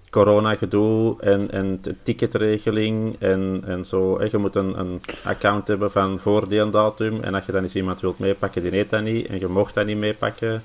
[0.10, 4.24] corona-gedoe en, en de ticketregeling en, en zo.
[4.24, 7.22] Je moet een, een account hebben van voor die datum.
[7.22, 9.28] En als je dan eens iemand wilt meepakken, die eet dat niet.
[9.28, 10.64] En je mocht dat niet meepakken.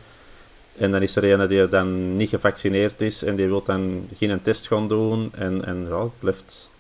[0.77, 4.41] En dan is er een die dan niet gevaccineerd is en die wil dan geen
[4.41, 5.31] test gaan doen.
[5.35, 6.71] En, en ja, het blijft,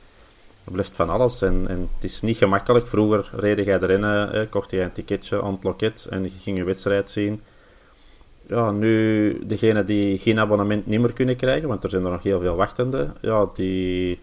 [0.65, 1.43] blijft van alles.
[1.43, 2.87] En, en het is niet gemakkelijk.
[2.87, 6.57] Vroeger reed jij erin, eh, kocht je een ticketje aan het loket en je ging
[6.59, 7.41] je wedstrijd zien.
[8.47, 12.23] Ja, nu, degenen die geen abonnement niet meer kunnen krijgen, want er zijn er nog
[12.23, 14.19] heel veel wachtenden, ja, die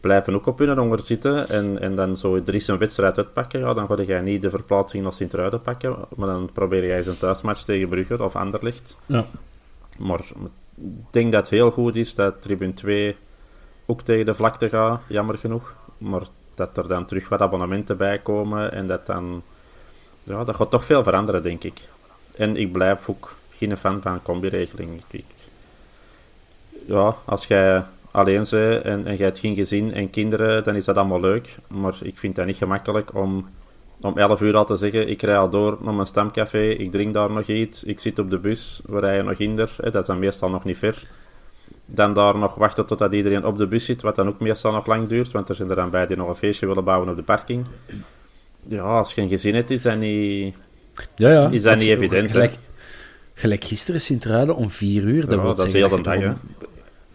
[0.00, 3.60] blijven ook op hun honger zitten en, en dan zo er is een wedstrijd uitpakken,
[3.60, 7.06] ja, dan ga je niet de verplaatsing naar Sint-Truiden pakken, maar dan probeer jij eens
[7.06, 8.96] een thuismatch tegen Brugge of Anderlecht.
[9.06, 9.26] Ja.
[9.98, 10.20] Maar
[10.74, 13.16] ik denk dat het heel goed is dat Tribune 2
[13.86, 15.74] ook tegen de vlakte gaat, jammer genoeg.
[15.98, 16.22] Maar
[16.54, 19.42] dat er dan terug wat abonnementen bij komen en dat dan...
[20.22, 21.88] Ja, dat gaat toch veel veranderen, denk ik.
[22.36, 25.02] En ik blijf ook geen fan van combi-regeling.
[26.86, 28.52] Ja, als jij alleen bent
[28.82, 31.56] en, en jij hebt geen gezin en kinderen, dan is dat allemaal leuk.
[31.68, 33.48] Maar ik vind dat niet gemakkelijk om
[34.00, 37.14] om 11 uur al te zeggen, ik rij al door naar mijn stamcafé, ik drink
[37.14, 40.06] daar nog iets, ik zit op de bus, we rijden nog hinder, hè, dat is
[40.08, 41.02] dan meestal nog niet ver.
[41.86, 44.86] Dan daar nog wachten totdat iedereen op de bus zit, wat dan ook meestal nog
[44.86, 47.16] lang duurt, want er zijn er dan bij die nog een feestje willen bouwen op
[47.16, 47.64] de parking.
[48.68, 50.54] Ja, als je een gezin hebt, is dat niet,
[51.16, 51.48] Ja, ja.
[51.50, 52.30] is dat niet evident.
[52.30, 52.54] Gelijk,
[53.34, 55.26] gelijk gisteren Sint-Truiden om vier uur.
[55.26, 56.38] Dat, Ja, dat is heel de dag, om-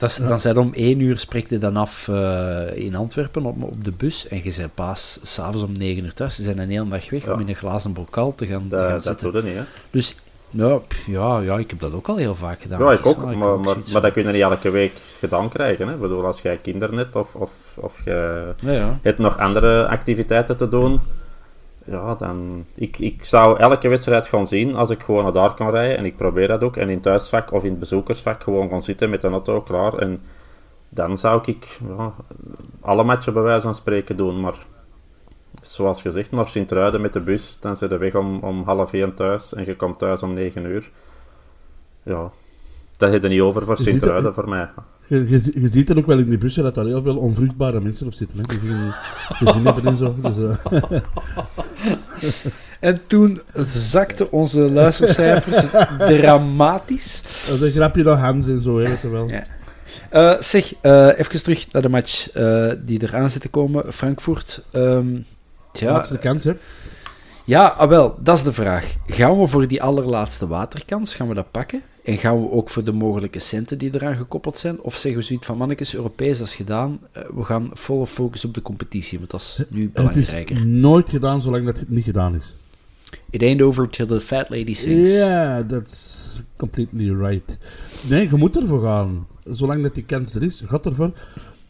[0.09, 3.63] dat is, Dan zijn om één uur spreekt je dan af eh, in Antwerpen op,
[3.63, 4.27] op de bus.
[4.27, 6.35] En je bent pas s'avonds om negen uur thuis.
[6.35, 7.33] Ze zijn een hele dag weg Ja.
[7.33, 9.31] om in een glazen bokaal te gaan, te gaan Dat, dat zitten.
[9.31, 9.63] doe je niet, hè.
[9.89, 10.15] Dus
[10.49, 12.79] ja, pff, ja, ja, ik heb dat ook al heel vaak gedaan.
[12.83, 15.87] Ja, ik ook, maar, maar, dat kun je niet elke week gedaan krijgen.
[15.87, 15.93] Hè.
[15.93, 18.99] Ik bedoel, als jij kinderen hebt of, of, of je Ja, ja.
[19.01, 20.99] hebt nog andere activiteiten te doen,
[21.85, 22.65] ja, dan...
[22.75, 25.97] Ik, ik zou elke wedstrijd gaan zien als ik gewoon naar daar kan rijden.
[25.97, 26.77] En ik probeer dat ook.
[26.77, 29.93] En in het thuisvak of in het bezoekersvak gewoon gaan zitten met de auto klaar.
[29.97, 30.21] En
[30.89, 32.13] dan zou ik ja,
[32.81, 34.39] alle matchen bij wijze van spreken doen.
[34.39, 34.55] Maar
[35.61, 39.13] zoals gezegd, naar Sint-Truiden met de bus, dan zit je weg om, om half één
[39.13, 40.91] thuis en je komt thuis om negen uur.
[42.03, 42.29] Ja,
[42.97, 44.69] dat heb je niet over voor Sint-Truiden het- voor mij.
[45.07, 47.81] Je, je, je ziet dan ook wel in die bussen dat daar heel veel onvruchtbare
[47.81, 48.37] mensen op zitten.
[48.37, 48.93] Hè, die geen
[49.27, 50.15] gezin hebben en zo.
[50.21, 51.01] Dus, eh,
[52.79, 55.65] En toen zakten onze luistercijfers
[55.97, 57.21] dramatisch.
[57.47, 59.29] dat is een grapje naar Hans en zo, hè, weet je wel.
[59.29, 59.43] Ja.
[60.09, 62.31] Eh, zeg, eh, even terug naar de match
[62.85, 63.93] die eraan zit te komen.
[63.93, 64.61] Frankfurt.
[64.71, 65.15] ehm,
[65.73, 66.53] ja, Laatste kans, hè.
[67.45, 68.95] ja ah, wel, dat is de vraag.
[69.07, 71.81] Gaan we voor die allerlaatste waterkans, gaan we dat pakken?
[72.03, 74.81] En gaan we ook voor de mogelijke centen die eraan gekoppeld zijn?
[74.81, 76.99] Of zeggen we zoiets van, mannetjes, Europees, dat is gedaan.
[77.11, 80.65] Eh, we gaan volle focus op de competitie, want dat is nu Het is belangrijker.
[80.67, 82.55] nooit gedaan zolang dat het niet gedaan is.
[83.29, 85.09] It ain't over till the fat lady sings.
[85.09, 87.57] Ja, that's completely right.
[88.09, 89.27] Nee, je moet ervoor gaan.
[89.43, 91.11] Zolang dat die kans er is, gaat ervoor.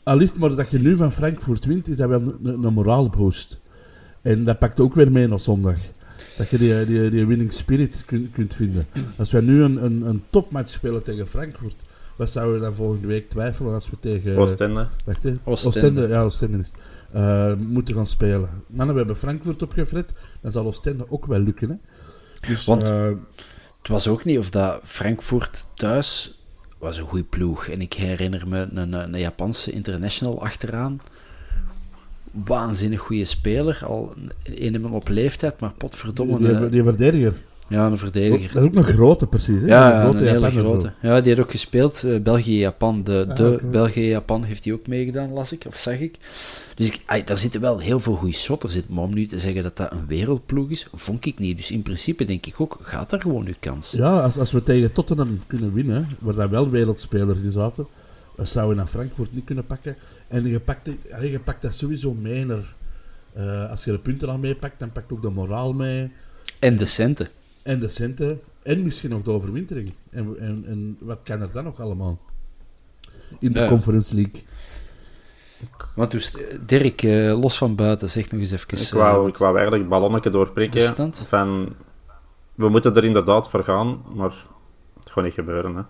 [0.03, 2.63] Al is het maar dat je nu van Frankfurt wint, is dat wel een, een,
[2.63, 3.59] een moraalboost.
[4.21, 5.77] En dat pakt ook weer mee naar zondag.
[6.37, 8.87] Dat je die, die, die winning spirit kun- kunt vinden.
[9.17, 11.75] Als wij nu een, een, een topmatch spelen tegen Frankfurt,
[12.15, 14.37] wat zouden we dan volgende week twijfelen als we tegen...
[14.37, 14.87] Oostende.
[15.05, 15.33] Wacht, hè.
[15.43, 15.77] Oostende.
[15.77, 16.07] Oostende.
[16.07, 16.71] ja, Oostende is.
[17.11, 18.49] Eh, moeten gaan spelen.
[18.67, 20.13] Mannen, we hebben Frankfurt opgefret.
[20.41, 21.69] Dan zal Oostende ook wel lukken.
[21.69, 21.75] Hè?
[22.47, 23.09] Dus, Want- eh,
[23.81, 26.37] Het was ook niet of dat Frankfurt thuis
[26.77, 27.67] was een goede ploeg.
[27.67, 31.01] En ik herinner me een, een Japanse international achteraan.
[32.45, 33.81] Waanzinnig goede speler.
[33.85, 34.13] Al
[34.43, 36.37] een op leeftijd, maar potverdomme.
[36.37, 37.33] die, die, een- die verdediger.
[37.67, 38.53] ja, een verdediger.
[38.53, 39.61] Dat is ook een grote, precies.
[39.61, 39.67] Hè?
[39.67, 40.93] Ja, een grote hele Japaner grote.
[41.01, 41.07] zo.
[41.07, 42.03] Ja, die had ook gespeeld.
[42.03, 43.03] eh, België-Japan.
[43.03, 43.59] De, Ah, de.
[43.71, 45.63] België-Japan heeft hij ook meegedaan, las ik.
[45.67, 46.15] Of zag ik.
[46.75, 48.83] Dus ik, daar zitten wel heel veel goede shotters in.
[48.87, 51.57] Maar om nu te zeggen dat dat een wereldploeg is, vond ik niet.
[51.57, 53.91] Dus in principe denk ik ook, gaat daar gewoon uw kans.
[53.91, 57.87] Ja, als, als we tegen Tottenham kunnen winnen, waar daar wel wereldspelers in zaten,
[58.35, 59.95] dan zouden we naar Frankfurt niet kunnen pakken.
[60.33, 62.75] En je pakt, allee, je pakt dat sowieso mee naar...
[63.33, 66.11] eh, als je de punten al meepakt, dan pakt ook de moraal mee.
[66.59, 67.27] En de centen.
[67.63, 68.41] En de centen.
[68.63, 69.93] En misschien ook de overwintering.
[70.09, 72.19] En, en, en wat kan er dan nog allemaal?
[73.39, 73.67] In de Ja.
[73.67, 74.43] Conference League.
[75.95, 78.67] Want dus, Dirk, eh, los van buiten, zeg nog eens even...
[78.69, 81.13] Ik eh, wou, ik wou eigenlijk het ballonnetje doorprikken.
[81.13, 81.75] Van,
[82.55, 84.33] we moeten er inderdaad voor gaan, maar
[84.99, 85.75] het gaat niet gebeuren.
[85.75, 85.81] Hè.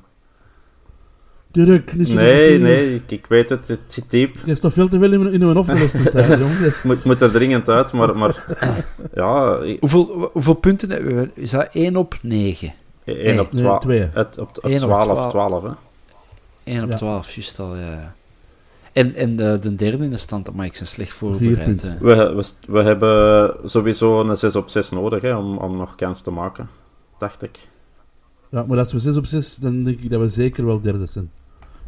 [1.54, 4.36] Dirk, niet zo Nee, nee, ik, ik weet het, het zit diep.
[4.45, 7.22] Je is toch veel te veel in, in een hoofd de laatste tijd, moet, moet
[7.22, 8.45] er dringend uit, maar, maar
[9.14, 11.30] ja, ik- Hoeveel, hoeveel punten hebben we?
[11.34, 12.74] Is dat 1 op 9?
[13.06, 13.80] 1 op Nee, 12.
[13.82, 13.99] twee.
[14.14, 15.30] Het, op, op Eén op 12, 12.
[15.30, 15.70] 12 hè.
[16.64, 16.95] 1 op Ja.
[16.95, 18.14] 12, juist al, ja.
[18.91, 21.84] En, en de, de derde in de stand, dat maak ik zijn slecht voorbereid.
[21.84, 21.91] eh.
[21.99, 26.22] We, we, we hebben sowieso een 6 op 6 nodig hè, om, om nog kans
[26.22, 26.70] te maken,
[27.18, 27.60] dacht ik.
[28.49, 31.06] Ja, maar als we 6 op 6, dan denk ik dat we zeker wel derde
[31.06, 31.32] zijn.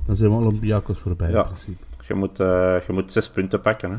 [0.06, 1.38] Dan zijn we Olympiakos voorbij, Ja.
[1.42, 1.84] in principe.
[2.08, 2.48] Je moet, eh,
[2.88, 3.92] je moet 6 punten pakken.
[3.92, 3.98] Hè.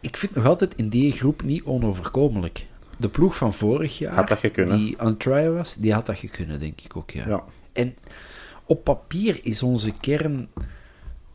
[0.00, 2.66] Ik vind nog altijd in die groep niet onoverkomelijk.
[2.96, 6.18] De ploeg van vorig jaar, Had dat gekund, die aan tryen was, die had dat
[6.18, 7.28] gekund, denk ik ook, ja.
[7.28, 7.44] Ja.
[7.72, 7.96] En
[8.64, 10.48] op papier is onze kern...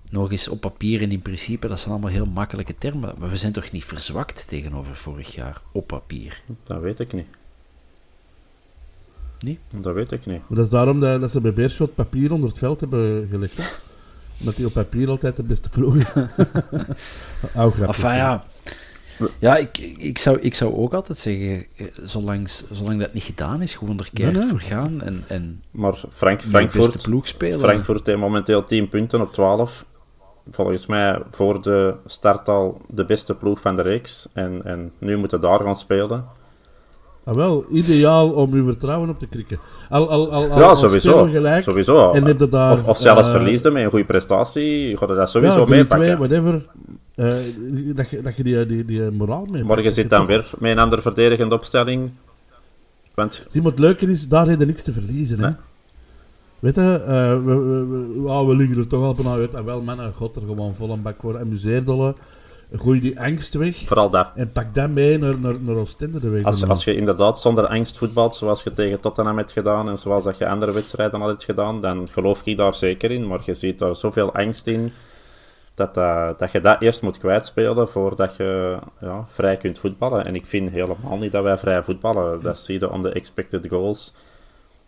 [0.09, 3.15] Nog eens op papier en in principe, dat zijn allemaal heel makkelijke termen.
[3.17, 6.41] Maar we zijn toch niet verzwakt tegenover vorig jaar, op papier.
[6.63, 7.27] Dat weet ik niet.
[9.43, 9.59] Nee?
[9.71, 10.39] Dat weet ik niet.
[10.47, 13.57] Maar dat is daarom dat, dat ze bij Beerschot papier onder het veld hebben gelegd.
[13.57, 13.63] Hè?
[14.39, 15.95] Omdat die op papier altijd de beste ploeg
[17.55, 18.17] Enfin hè.
[18.17, 18.43] ja,
[19.39, 23.61] ja ik, ik, zou, ik zou ook altijd zeggen, eh, zolang, zolang dat niet gedaan
[23.61, 24.59] is, gewoon er keihard Nee, nee.
[24.59, 27.59] voor gaan en, en Maar Frank, met de beste Frankfurt, ploeg spelen.
[27.59, 29.85] Frankfurt heeft momenteel 10 punten op 12.
[30.49, 34.27] Volgens mij voor de start al de beste ploeg van de reeks.
[34.33, 36.25] En, en nu moeten daar gaan spelen.
[37.25, 39.59] Ah, wel, ideaal om uw vertrouwen op te krikken.
[39.89, 41.25] Al, al, al, al, ja, sowieso.
[41.25, 41.63] gelijk.
[41.63, 42.11] sowieso.
[42.11, 44.97] En heb je daar, of, of zelfs eh, verliezen met een goede prestatie.
[44.97, 46.17] Ga je dat sowieso ja, 3-2, meepakken.
[46.17, 46.65] whatever.
[47.15, 47.35] Eh,
[47.95, 50.79] dat, je, dat je die, die, die moraal mee Morgen zit dan weer met een
[50.79, 52.11] andere verdedigende opstelling.
[53.13, 55.39] Want Zie, maar het leuke is, daar heb je niks te verliezen.
[55.39, 55.45] Hè?
[55.45, 55.55] Nee.
[56.59, 57.85] Weet je, uh, we, we,
[58.21, 59.53] we, oh, we liggen er toch al bijna uit.
[59.53, 62.15] En wel, mannen, god, er gewoon vol een bak voor amuseerdollen.
[62.75, 63.77] Gooi die angst weg.
[63.85, 64.27] Vooral dat.
[64.35, 66.45] En pak dat mee naar, naar, naar Oostende de week.
[66.45, 70.23] Als, als je inderdaad zonder angst voetbalt, zoals je tegen Tottenham hebt gedaan en zoals
[70.23, 73.27] dat je andere wedstrijden al hebt gedaan, dan geloof ik daar zeker in.
[73.27, 74.91] Maar je ziet daar zoveel angst in
[75.73, 80.25] dat, uh, dat je dat eerst moet kwijtspelen voordat je ja, vrij kunt voetballen.
[80.25, 82.41] En ik vind helemaal niet dat wij vrij voetballen.
[82.41, 84.13] Dat zie je on de expected goals.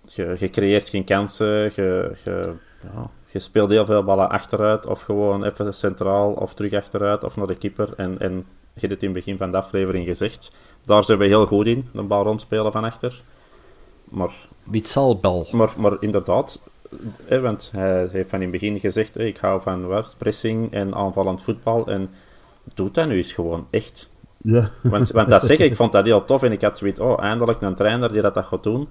[0.05, 5.01] Je, je creëert geen kansen, je, je, ja, je speelt heel veel ballen achteruit, of
[5.01, 7.93] gewoon even centraal, of terug achteruit, of naar de keeper.
[7.97, 8.33] En, en
[8.73, 10.51] je hebt het in het begin van de aflevering gezegd.
[10.85, 13.23] Daar zijn we heel goed in, de bal rondspelen van achter.
[14.09, 14.33] Maar,
[15.21, 15.47] bal.
[15.51, 16.61] Maar, maar inderdaad,
[17.25, 20.95] hè, want hij heeft van in het begin gezegd, ik hou van wat, pressing en
[20.95, 21.87] aanvallend voetbal.
[21.87, 22.09] En
[22.73, 24.09] doet dat nu eens gewoon echt.
[24.37, 24.69] Ja.
[24.83, 27.61] Want, want dat zeggen, ik vond dat heel tof en ik had zoiets, oh, eindelijk
[27.61, 28.87] een trainer die dat, dat gaat doen.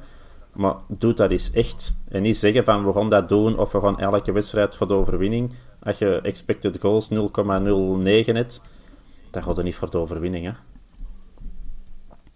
[0.55, 1.97] Maar doe dat eens echt.
[2.09, 4.95] En niet zeggen van we gaan dat doen of we gaan elke wedstrijd voor de
[4.95, 5.53] overwinning.
[5.83, 7.17] Als je expected goals 0,09
[8.33, 8.61] hebt,
[9.31, 10.47] dan gaat het niet voor de overwinning.
[10.47, 10.53] Hè.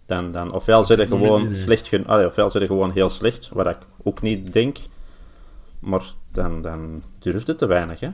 [0.05, 4.21] Dan, dan, ofwel zit je gewoon slecht, allee, ofwel gewoon heel slecht, wat ik ook
[4.21, 4.77] niet denk.
[5.79, 7.99] Maar dan, dan durft het te weinig.
[7.99, 8.09] Hè.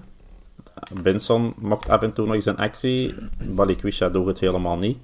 [1.01, 3.15] Benson mocht af en toe nog eens een actie.
[3.55, 4.97] Balikwisha doet het helemaal niet.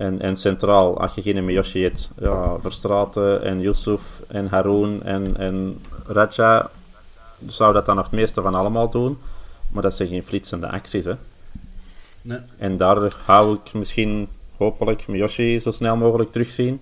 [0.00, 5.36] En, en centraal, als je geen Miyoshi hebt, ja, Verstraten en Yusuf en Haroon en,
[5.36, 6.70] en Raja,
[7.46, 9.18] zou dat dan nog het meeste van allemaal doen.
[9.68, 11.04] Maar dat zijn geen flitsende acties.
[11.04, 11.12] Hè.
[12.22, 12.38] Nee.
[12.58, 16.80] En daar hou ik misschien, hopelijk, Miyoshi zo snel mogelijk terugzien.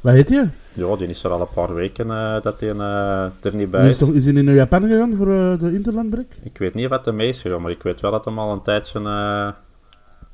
[0.00, 0.48] Waar heet je?
[0.72, 3.82] Ja, die is er al een paar weken uh, dat hij uh, er niet bij
[3.82, 3.88] is.
[3.88, 6.28] Is, toch, is hij naar Japan gegaan voor uh, de Interlandbreak?
[6.42, 8.52] Ik weet niet wat er mee is gegaan, maar ik weet wel dat hij al
[8.52, 9.54] een tijdje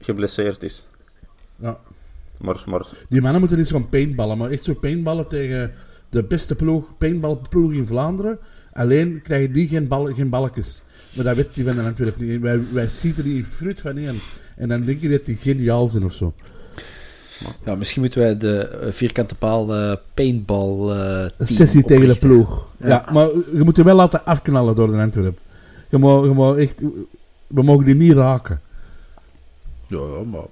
[0.01, 0.86] geblesseerd is.
[1.57, 1.79] Ja.
[2.41, 2.87] Maar, maar...
[3.09, 5.73] Die mannen moeten eens gaan paintballen, maar echt zo paintballen tegen
[6.09, 8.39] de beste ploeg, paintballploeg in Vlaanderen.
[8.73, 10.83] Alleen krijgen die geen, bal, geen balkjes.
[11.15, 12.41] Maar dat weet die van de Antwerpen niet.
[12.41, 14.19] Wij, wij schieten die in fruit van één.
[14.57, 16.35] En dan denk je dat die geniaal zijn of zo.
[17.65, 22.69] Ja, misschien moeten wij de vierkante paal uh, paintball uh, sessie tegen de ploeg.
[22.77, 23.09] Ja.
[23.13, 25.43] maar je moet je wel laten afknallen door de Antwerpen.
[25.91, 26.83] Je mag, je mag echt,
[27.47, 28.61] we mogen die niet raken.
[29.87, 30.45] Ja, maar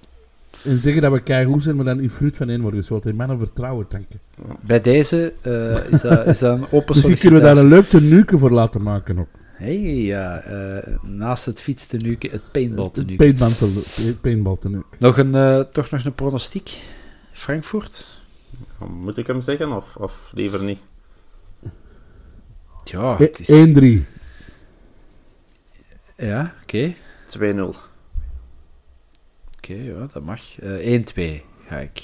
[0.65, 3.11] en zeggen dat we keigoed zijn, maar dan in fruit van één worden geschoten.
[3.11, 4.21] In mannen vertrouwen tanken.
[4.61, 7.89] Bij deze uh, is, dat, is dat een open Misschien kunnen we daar een leuk
[7.89, 9.29] tenuke voor laten maken ook.
[9.53, 10.45] Hé, hey, ja.
[10.51, 13.17] Uh, naast het fietstenuke, het paintball tenuke.
[13.17, 13.51] Paintball,
[14.21, 14.97] paintball tenuke.
[14.99, 16.79] Nog een, uh, toch nog een pronostiek?
[17.33, 18.21] Frankfurt?
[18.89, 20.79] Moet ik hem zeggen, of, of liever niet?
[22.85, 24.03] Ja, het is...
[24.03, 24.07] 1-3.
[26.17, 26.95] Ja, oké.
[27.37, 27.55] Okay.
[27.75, 27.92] 2-0.
[29.63, 30.41] Oké, ja, dat mag.
[30.63, 31.99] Uh, 1-2 ga ik.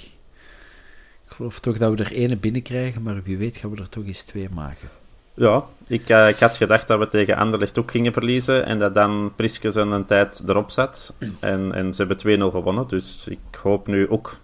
[1.26, 4.06] Ik geloof toch dat we er ene binnenkrijgen, maar wie weet gaan we er toch
[4.06, 4.88] eens twee maken.
[5.34, 8.94] Ja, ik, uh, ik had gedacht dat we tegen Anderlecht ook gingen verliezen en dat
[8.94, 11.14] dan Priskes een tijd erop zat.
[11.40, 14.38] En, en ze hebben 2-0 gewonnen, dus ik hoop nu ook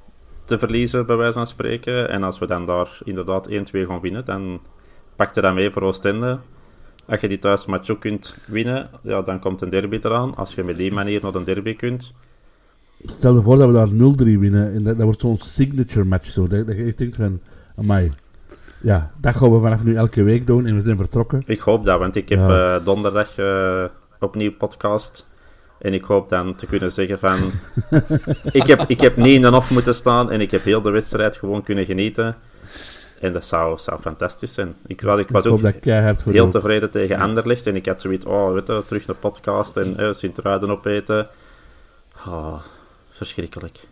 [0.44, 2.08] te verliezen, bij wijze van spreken.
[2.08, 4.60] En als we dan daar inderdaad 1-2 gaan winnen, dan
[5.16, 6.38] pak je dat mee voor Oostende.
[7.06, 10.36] Als je die thuismatch ook kunt winnen, ja, dan komt een derby eraan.
[10.36, 12.14] Als je met die manier naar een derby kunt,
[13.04, 14.72] Stel je voor dat we daar 0-3 winnen.
[14.72, 16.30] En dat, dat wordt zo'n signature match.
[16.30, 16.46] Zo.
[16.46, 17.40] Dat, dat je denkt van,
[17.76, 18.12] amai.
[18.80, 21.42] Ja, dat gaan we vanaf nu elke week doen en we zijn vertrokken.
[21.46, 22.76] Ik hoop dat, want ik heb ja.
[22.76, 23.84] uh, donderdag uh,
[24.20, 25.28] opnieuw podcast.
[25.78, 27.38] En ik hoop dan te kunnen zeggen van...
[28.60, 30.90] ik, heb, ik heb niet in de off moeten staan en ik heb heel de
[30.90, 32.36] wedstrijd gewoon kunnen genieten.
[33.20, 34.74] En dat zou, zou fantastisch zijn.
[34.86, 35.60] Ik, wel, ik was ik ook
[36.24, 37.66] heel tevreden tegen Anderlecht.
[37.66, 41.28] En ik had zoiets, oh, weet je, terug naar podcast en uh, Sint-Truiden opeten.
[42.26, 42.54] Oh,
[43.14, 43.86] verschrikkelijk.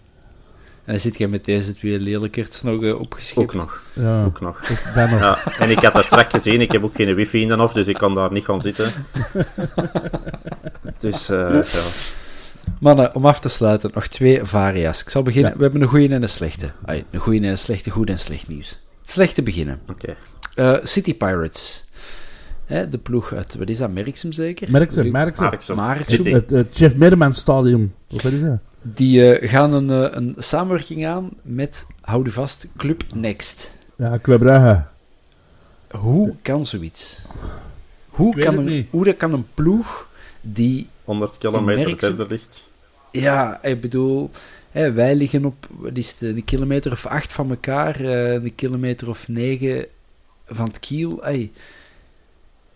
[0.85, 3.43] En zit jij met deze twee lelijkerts nog uh, opgeschreven?
[3.43, 3.83] Ook nog.
[3.93, 4.25] Ja.
[4.25, 4.68] Ook nog.
[4.68, 4.95] nog.
[4.95, 7.73] Ja, en ik had daar straks gezien, ik heb ook geen wifi in de hof,
[7.73, 8.93] dus ik kan daar niet gaan zitten.
[10.99, 11.81] dus, uh, ja.
[12.81, 15.01] Mannen, om af te sluiten, nog twee varia's.
[15.01, 15.51] Ik zal beginnen.
[15.51, 15.57] Ja.
[15.57, 16.70] We hebben een goede en een slechte.
[16.85, 18.68] Ay, een goede en een slechte, goed en slecht nieuws.
[19.01, 19.81] Het slechte beginnen.
[19.89, 20.14] Oké.
[20.55, 20.77] Okay.
[20.77, 21.85] Uh, City Pirates.
[22.64, 24.70] Hè, de ploeg uit, wat is dat, Merksem zeker?
[24.70, 25.77] Merksem, Merksem.
[25.77, 26.25] Marksem.
[26.25, 27.93] Het, het Jeff Merman Stadion.
[28.09, 28.59] Wat is dat?
[28.83, 33.72] Die uh, gaan een, uh, een samenwerking aan met, houd u vast, Club Next.
[33.97, 34.85] Ja, Club Brugge.
[35.91, 37.22] Hoe kan zoiets?
[38.09, 40.09] Hoe kan, een, hoe dat kan een ploeg
[40.41, 40.89] die...
[41.05, 42.64] 100 kilometer verder ligt.
[43.11, 44.30] Ja, ik bedoel...
[44.70, 48.55] Hè, wij liggen op wat is het, een kilometer of acht van elkaar, uh, een
[48.55, 49.87] kilometer of negen
[50.47, 51.18] van het kiel.
[51.22, 51.53] Hey,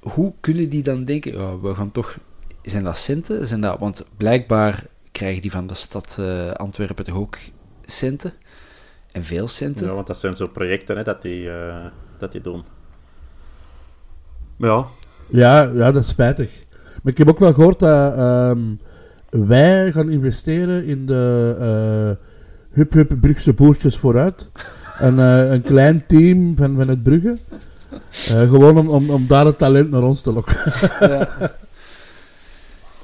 [0.01, 2.19] hoe kunnen die dan denken, oh, we gaan toch...
[2.63, 3.47] Zijn dat centen?
[3.47, 4.85] Zijn dat, want blijkbaar
[5.17, 7.37] krijgen die van de stad uh, Antwerpen toch ook
[7.87, 8.33] centen.
[9.13, 9.87] En veel centen.
[9.87, 11.77] Ja, want dat zijn zo projecten hè, dat, die, uh,
[12.19, 12.65] dat die doen.
[14.57, 14.87] Ja,
[15.29, 16.51] Ja, ja, dat is spijtig.
[17.03, 18.61] Maar ik heb ook wel gehoord dat ehm,
[19.31, 21.57] wij gaan investeren in de
[22.19, 22.25] eh
[22.77, 24.51] Hup Hup Brugse Boertjes vooruit.
[24.99, 27.39] Een, eh, een klein team van, van het Brugge.
[28.29, 30.57] Eh, gewoon om, om, om daar het talent naar ons te lokken.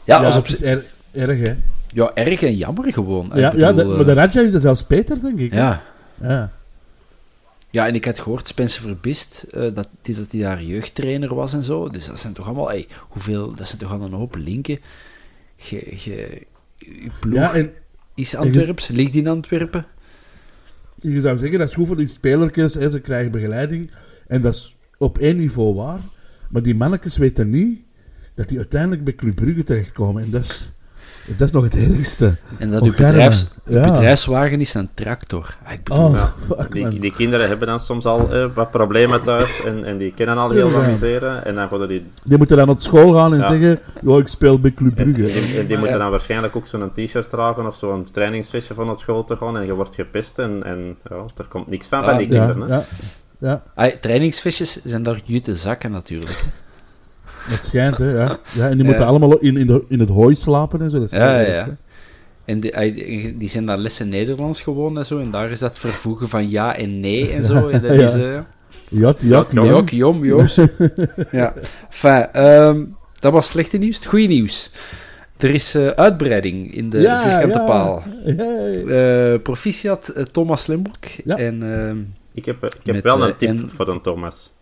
[0.04, 1.54] Ja, als op het is er- erg, hè.
[1.92, 3.30] Ja, erg en jammer gewoon.
[3.34, 5.52] Ja, ja maar de eh, Raja is er zelfs Peter, denk ik.
[5.52, 5.82] ja.
[6.20, 6.52] ja.
[7.70, 11.52] Ja, en ik had gehoord, Spencer Verbist, eh, dat hij dat die daar jeugdtrainer was
[11.54, 11.88] en zo.
[11.88, 14.78] Dus dat zijn toch allemaal, ey, hoeveel, dat zijn toch al een hoop linken.
[15.56, 16.46] Je, je,
[16.78, 17.72] je ploeg Ja, en
[18.14, 19.86] is en je- Antwerps, ligt in Antwerpen.
[21.00, 22.74] je zou zeggen, dat is goed voor die spelertjes.
[22.74, 23.90] Hè, ze krijgen begeleiding.
[24.26, 26.00] En dat is op één niveau waar.
[26.50, 27.80] Maar die mannetjes weten niet
[28.34, 30.22] dat die uiteindelijk bij Club Brugge terechtkomen.
[30.22, 30.72] En dat is,
[31.26, 32.34] dat is nog het ergste.
[32.58, 33.92] En dat uw, bedrijfs, Germen, uw ja.
[33.94, 35.56] bedrijfswagen is een tractor.
[35.64, 39.62] Ah, ik bedoel, Oh, fuck die, kinderen hebben dan soms al eh, wat problemen thuis
[39.64, 41.44] en, en die kennen al heel wat miseren.
[41.44, 43.46] En dan worden die, Die moeten dan naar school gaan en Ja.
[43.48, 43.78] zeggen...
[44.02, 45.22] Ja, ik speel bij Club Brugge.
[45.22, 48.88] en die, en die moeten dan waarschijnlijk ook zo'n t-shirt dragen of zo'n trainingsvestje van
[48.88, 52.02] het school te gaan en je wordt gepest en, en ja, er komt niks van
[52.04, 52.68] van Ah, die kinderen.
[53.38, 56.44] ja, ja, trainingsvisjes zijn daar jute zakken natuurlijk.
[57.42, 58.10] Het schijnt, hè.
[58.10, 58.38] Ja.
[58.52, 58.84] Ja, en die Ja.
[58.84, 60.96] moeten allemaal in, in, de, in het hooi slapen en zo.
[60.98, 61.76] Dat is Ja, ja.
[62.44, 65.18] En die, die zijn naar lessen Nederlands gewoon en zo.
[65.18, 67.68] En daar is dat vervoegen van ja en nee en zo.
[67.68, 68.06] En dat Ja.
[68.06, 68.14] is...
[68.88, 69.68] Jat, jat, Ja, ja.
[69.68, 70.56] Jok, jom, Joost.
[71.30, 71.54] ja.
[71.90, 72.84] Enfin, ehm,
[73.20, 73.96] dat was slechte nieuws.
[73.96, 74.70] Het goede nieuws.
[75.38, 77.64] Er is eh, uitbreiding in de Ja, vierkante ja.
[77.64, 78.02] paal.
[78.88, 81.20] Eh, proficiat Thomas Limburg.
[81.24, 81.36] Ja.
[81.36, 81.96] En ehm,
[82.34, 84.52] Ik heb, ik heb Met, wel een tip en- voor een Thomas.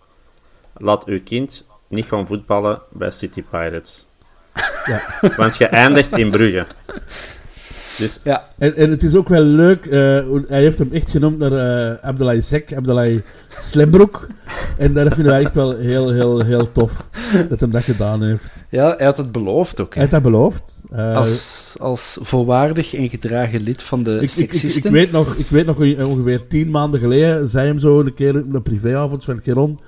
[0.77, 4.07] Laat uw kind niet gaan voetballen bij City Pirates.
[4.85, 5.01] Ja.
[5.37, 6.67] Want je eindigt in Brugge.
[7.99, 11.39] Dus ja, En, en het is ook wel leuk, eh, hij heeft hem echt genoemd
[11.39, 13.23] naar eh Abdelai Sek, Abdelai
[13.59, 14.27] Slembroek.
[14.79, 17.09] en dat vinden wij echt wel heel, heel, heel tof
[17.49, 18.65] dat hem dat gedaan heeft.
[18.69, 19.93] ja, hij had het beloofd ook.
[19.93, 20.81] Hij heeft dat beloofd.
[20.91, 25.47] Eh, Als, als volwaardig en gedragen lid van de ik, ik, ik, weet nog, ik
[25.47, 29.41] weet nog ongeveer tien maanden geleden, zei hem zo een keer op een privéavond van
[29.43, 29.81] Geron,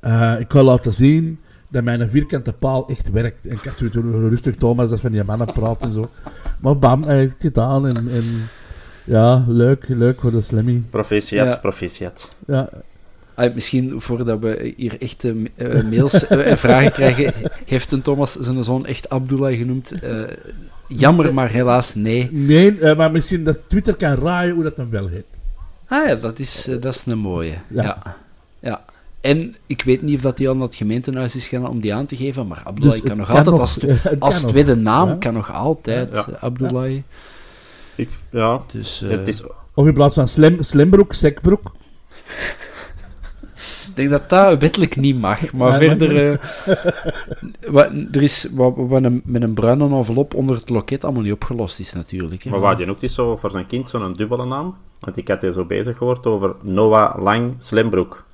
[0.00, 1.38] eh, ik wil laten zien
[1.72, 3.46] dat mijn vierkante paal echt werkt.
[3.46, 6.10] En ik had zoiets van, rustig Thomas, dat van die mannen praat en zo.
[6.60, 7.96] Maar bam, hij heeft het gedaan en...
[7.96, 8.24] en
[9.04, 10.82] ja, leuk, leuk voor de Slemmy.
[10.90, 11.56] proficiat, Ja.
[11.58, 12.28] proficiat.
[12.46, 12.68] Ja,
[13.34, 17.32] Ah, misschien voordat we hier echt eh, mails eh, en vragen krijgen,
[17.64, 19.92] heeft een Thomas zijn zoon echt Abdullah genoemd.
[19.92, 20.20] Eh,
[20.88, 22.28] jammer, maar helaas nee.
[22.32, 25.40] Nee, maar misschien dat Twitter kan raaien hoe dat dan wel heet.
[25.86, 27.54] Ah ja, dat is, dat is een mooie.
[27.68, 27.82] Ja.
[27.82, 28.16] Ja.
[28.60, 28.84] ja.
[29.22, 31.94] En ik weet niet of dat hij al naar het gemeentehuis is gegaan om die
[31.94, 33.76] aan te geven, maar Abdullah Dus kan nog kan altijd nog, als,
[34.12, 34.50] het als nog.
[34.50, 35.14] tweede naam, Ja.
[35.14, 36.26] kan nog altijd Ja.
[36.28, 36.92] eh, Abdullah.
[37.94, 39.42] Ik, ja, Dus eh, het is,
[39.74, 41.72] Of in plaats van slim, Slimbroek, Sekbroek.
[43.88, 46.32] ik denk dat dat wettelijk niet mag, maar Ja, verder...
[46.32, 46.38] eh,
[47.74, 51.32] wat, er is wat, wat een, met een bruine envelop onder het loket allemaal niet
[51.32, 52.42] opgelost is natuurlijk.
[52.42, 52.50] Hè.
[52.50, 54.76] maar wou je ook niet zo voor zijn kind zo'n dubbele naam?
[55.00, 58.24] Want ik had je zo bezig gehoord over Noah Lang Slimbroek.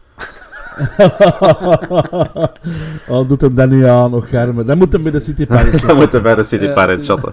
[3.08, 4.66] Al doet hem dat niet aan, nog garmen.
[4.66, 5.82] Dan moet hem bij de City Pirates.
[5.82, 6.72] We moeten bij de City Ja.
[6.72, 7.32] Pirates chatten.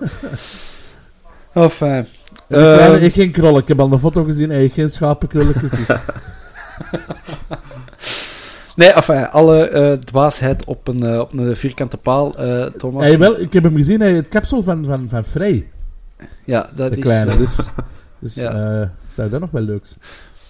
[1.54, 1.90] Enfin,
[2.48, 3.62] En de kleine heeft geen krollen.
[3.62, 4.50] Ik heb al een foto gezien.
[4.50, 5.72] Hij heeft geen schapenkrulletjes.
[5.72, 5.88] Dus.
[8.76, 13.04] Nee, enfin, alle eh, dwaasheid op een, eh, op een vierkante paal, eh, Thomas.
[13.04, 14.00] Hij wel, ik heb hem gezien.
[14.00, 15.68] Hij heeft het kapsel van, van, van Frey.
[16.46, 17.04] Ja, dat De is...
[17.04, 17.32] kleine.
[17.32, 17.56] eh, Dus,
[18.20, 18.80] dus Ja.
[18.82, 20.00] eh, zou dat nog wel leuk zijn.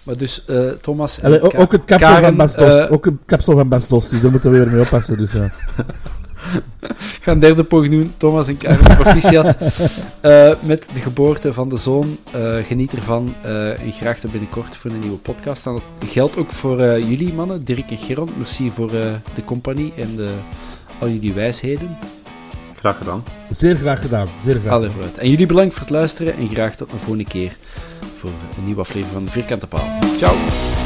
[0.06, 1.18] Maar dus, eh, Thomas...
[1.20, 2.76] en Allee, o- Ka- ook het kapsel Karen, van Bastos.
[2.78, 4.08] eh, ook het kapsel van Bastos.
[4.08, 5.18] Dus daar moeten we weer mee oppassen.
[5.18, 5.50] Dus, ja.
[6.88, 8.12] Ik ga een derde poging doen.
[8.16, 9.56] Thomas en Karen, proficiat.
[10.20, 12.16] Eh, met de geboorte van de zoon.
[12.32, 13.34] Eh, geniet ervan.
[13.42, 15.66] eh, en graag tot binnenkort voor een nieuwe podcast.
[15.66, 18.30] En dat geldt ook voor eh, jullie mannen, Dirk en Geron.
[18.36, 19.04] Merci voor eh,
[19.34, 20.28] de compagnie en de,
[21.00, 21.96] al jullie wijsheden.
[22.86, 23.24] Graag gedaan.
[23.50, 24.28] Zeer graag gedaan.
[24.44, 24.72] Zeer graag.
[24.72, 25.18] Allee, vooruit.
[25.18, 26.36] En jullie bedankt voor het luisteren.
[26.36, 27.56] En graag tot een volgende keer
[28.18, 29.98] voor een nieuwe aflevering van de Vierkante Paal.
[30.16, 30.85] Ciao!